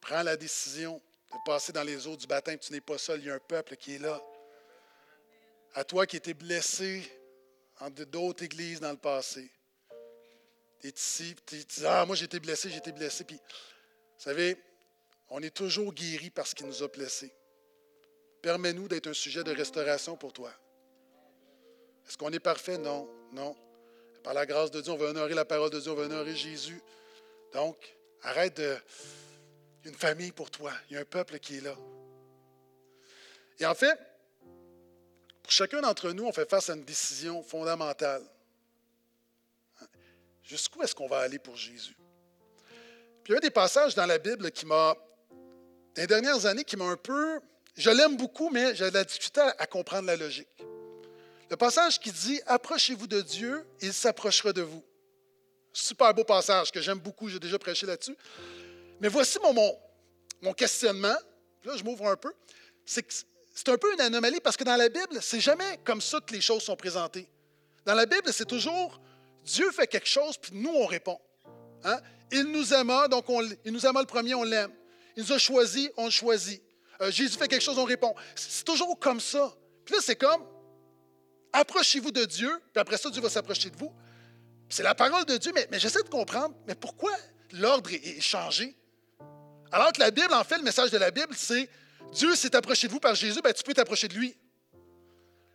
[0.00, 1.02] prends la décision
[1.32, 2.58] de passer dans les eaux du baptême.
[2.58, 3.20] Tu n'es pas seul.
[3.20, 4.20] Il y a un peuple qui est là.
[5.74, 7.02] À toi qui étais blessé
[7.80, 9.50] en d'autres églises dans le passé.
[10.80, 13.24] Tu es ici, tu dis Ah, moi j'ai été blessé, j'ai été blessé.
[13.24, 14.56] Puis, vous savez,
[15.30, 17.32] on est toujours guéri parce qu'il nous a blessés.
[18.42, 20.52] Permets-nous d'être un sujet de restauration pour toi.
[22.08, 22.78] Est-ce qu'on est parfait?
[22.78, 23.54] Non, non.
[24.22, 26.34] Par la grâce de Dieu, on va honorer la parole de Dieu, on va honorer
[26.34, 26.80] Jésus.
[27.52, 27.76] Donc,
[28.22, 28.76] arrête de.
[29.88, 31.74] Une famille pour toi, il y a un peuple qui est là.
[33.58, 33.98] Et en fait,
[35.42, 38.22] pour chacun d'entre nous, on fait face à une décision fondamentale.
[40.42, 41.96] Jusqu'où est-ce qu'on va aller pour Jésus?
[43.24, 44.94] Puis il y a des passages dans la Bible qui m'a,
[45.94, 47.40] dans les dernières années, qui m'a un peu,
[47.74, 50.48] je l'aime beaucoup, mais j'ai de la difficulté à, comprendre la logique.
[51.48, 54.84] Le passage qui dit Approchez-vous de Dieu, il s'approchera de vous.
[55.72, 58.16] Super beau passage que j'aime beaucoup, j'ai déjà prêché là-dessus.
[59.00, 59.54] Mais voici mon,
[60.42, 61.16] mon, questionnement.
[61.64, 62.32] Là, je m'ouvre un peu.
[62.84, 66.32] C'est un peu une anomalie parce que dans la Bible, c'est jamais comme ça que
[66.32, 67.28] les choses sont présentées.
[67.84, 69.00] Dans la Bible, c'est toujours
[69.44, 71.18] Dieu fait quelque chose, puis nous, on répond.
[71.84, 71.98] Hein?
[72.30, 74.72] Il nous aima, donc on, il nous aima le premier, on l'aime.
[75.16, 76.62] Il nous a choisi, on le choisit.
[77.00, 78.14] Euh, Jésus fait quelque chose, on répond.
[78.34, 79.54] C'est toujours comme ça.
[79.84, 80.44] Puis là, c'est comme,
[81.52, 83.92] approchez-vous de Dieu, puis après ça, Dieu va s'approcher de vous.
[84.68, 87.12] C'est la parole de Dieu, mais, j'essaie de comprendre, mais pourquoi
[87.52, 88.76] l'ordre est changé?
[89.70, 91.68] Alors que la Bible, en fait, le message de la Bible, c'est
[92.12, 94.36] Dieu s'est approché de vous par Jésus, ben, tu peux t'approcher de lui.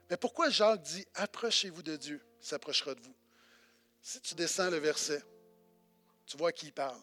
[0.09, 3.15] Mais pourquoi Jacques dit Approchez-vous de Dieu, il s'approchera de vous?
[4.01, 5.23] Si tu descends le verset,
[6.25, 6.99] tu vois qui il parle.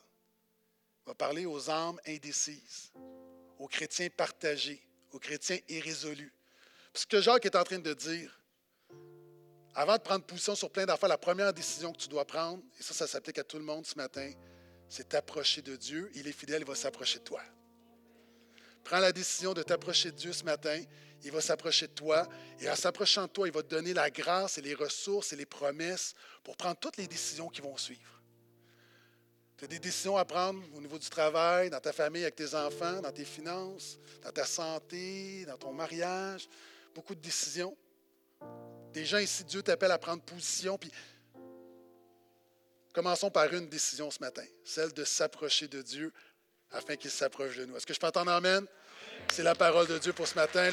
[1.05, 2.93] Il va parler aux âmes indécises,
[3.59, 6.33] aux chrétiens partagés, aux chrétiens irrésolus.
[6.95, 8.39] ce que Jacques est en train de dire,
[9.75, 12.83] avant de prendre position sur plein d'affaires, la première décision que tu dois prendre, et
[12.83, 14.31] ça, ça s'applique à tout le monde ce matin,
[14.91, 16.11] c'est t'approcher de Dieu.
[16.15, 17.41] Il est fidèle, il va s'approcher de toi.
[18.83, 20.83] Prends la décision de t'approcher de Dieu ce matin.
[21.23, 22.29] Il va s'approcher de toi.
[22.59, 25.37] Et en s'approchant de toi, il va te donner la grâce et les ressources et
[25.37, 28.21] les promesses pour prendre toutes les décisions qui vont suivre.
[29.57, 32.55] Tu as des décisions à prendre au niveau du travail, dans ta famille, avec tes
[32.55, 36.49] enfants, dans tes finances, dans ta santé, dans ton mariage.
[36.95, 37.77] Beaucoup de décisions.
[38.93, 40.79] Des gens ici, Dieu t'appelle à prendre position.
[40.79, 40.91] Puis
[42.93, 46.13] commençons par une décision ce matin, celle de s'approcher de Dieu
[46.71, 47.77] afin qu'il s'approche de nous.
[47.77, 48.67] Est-ce que je peux entendre Amen?
[49.33, 50.69] C'est la parole de Dieu pour ce matin.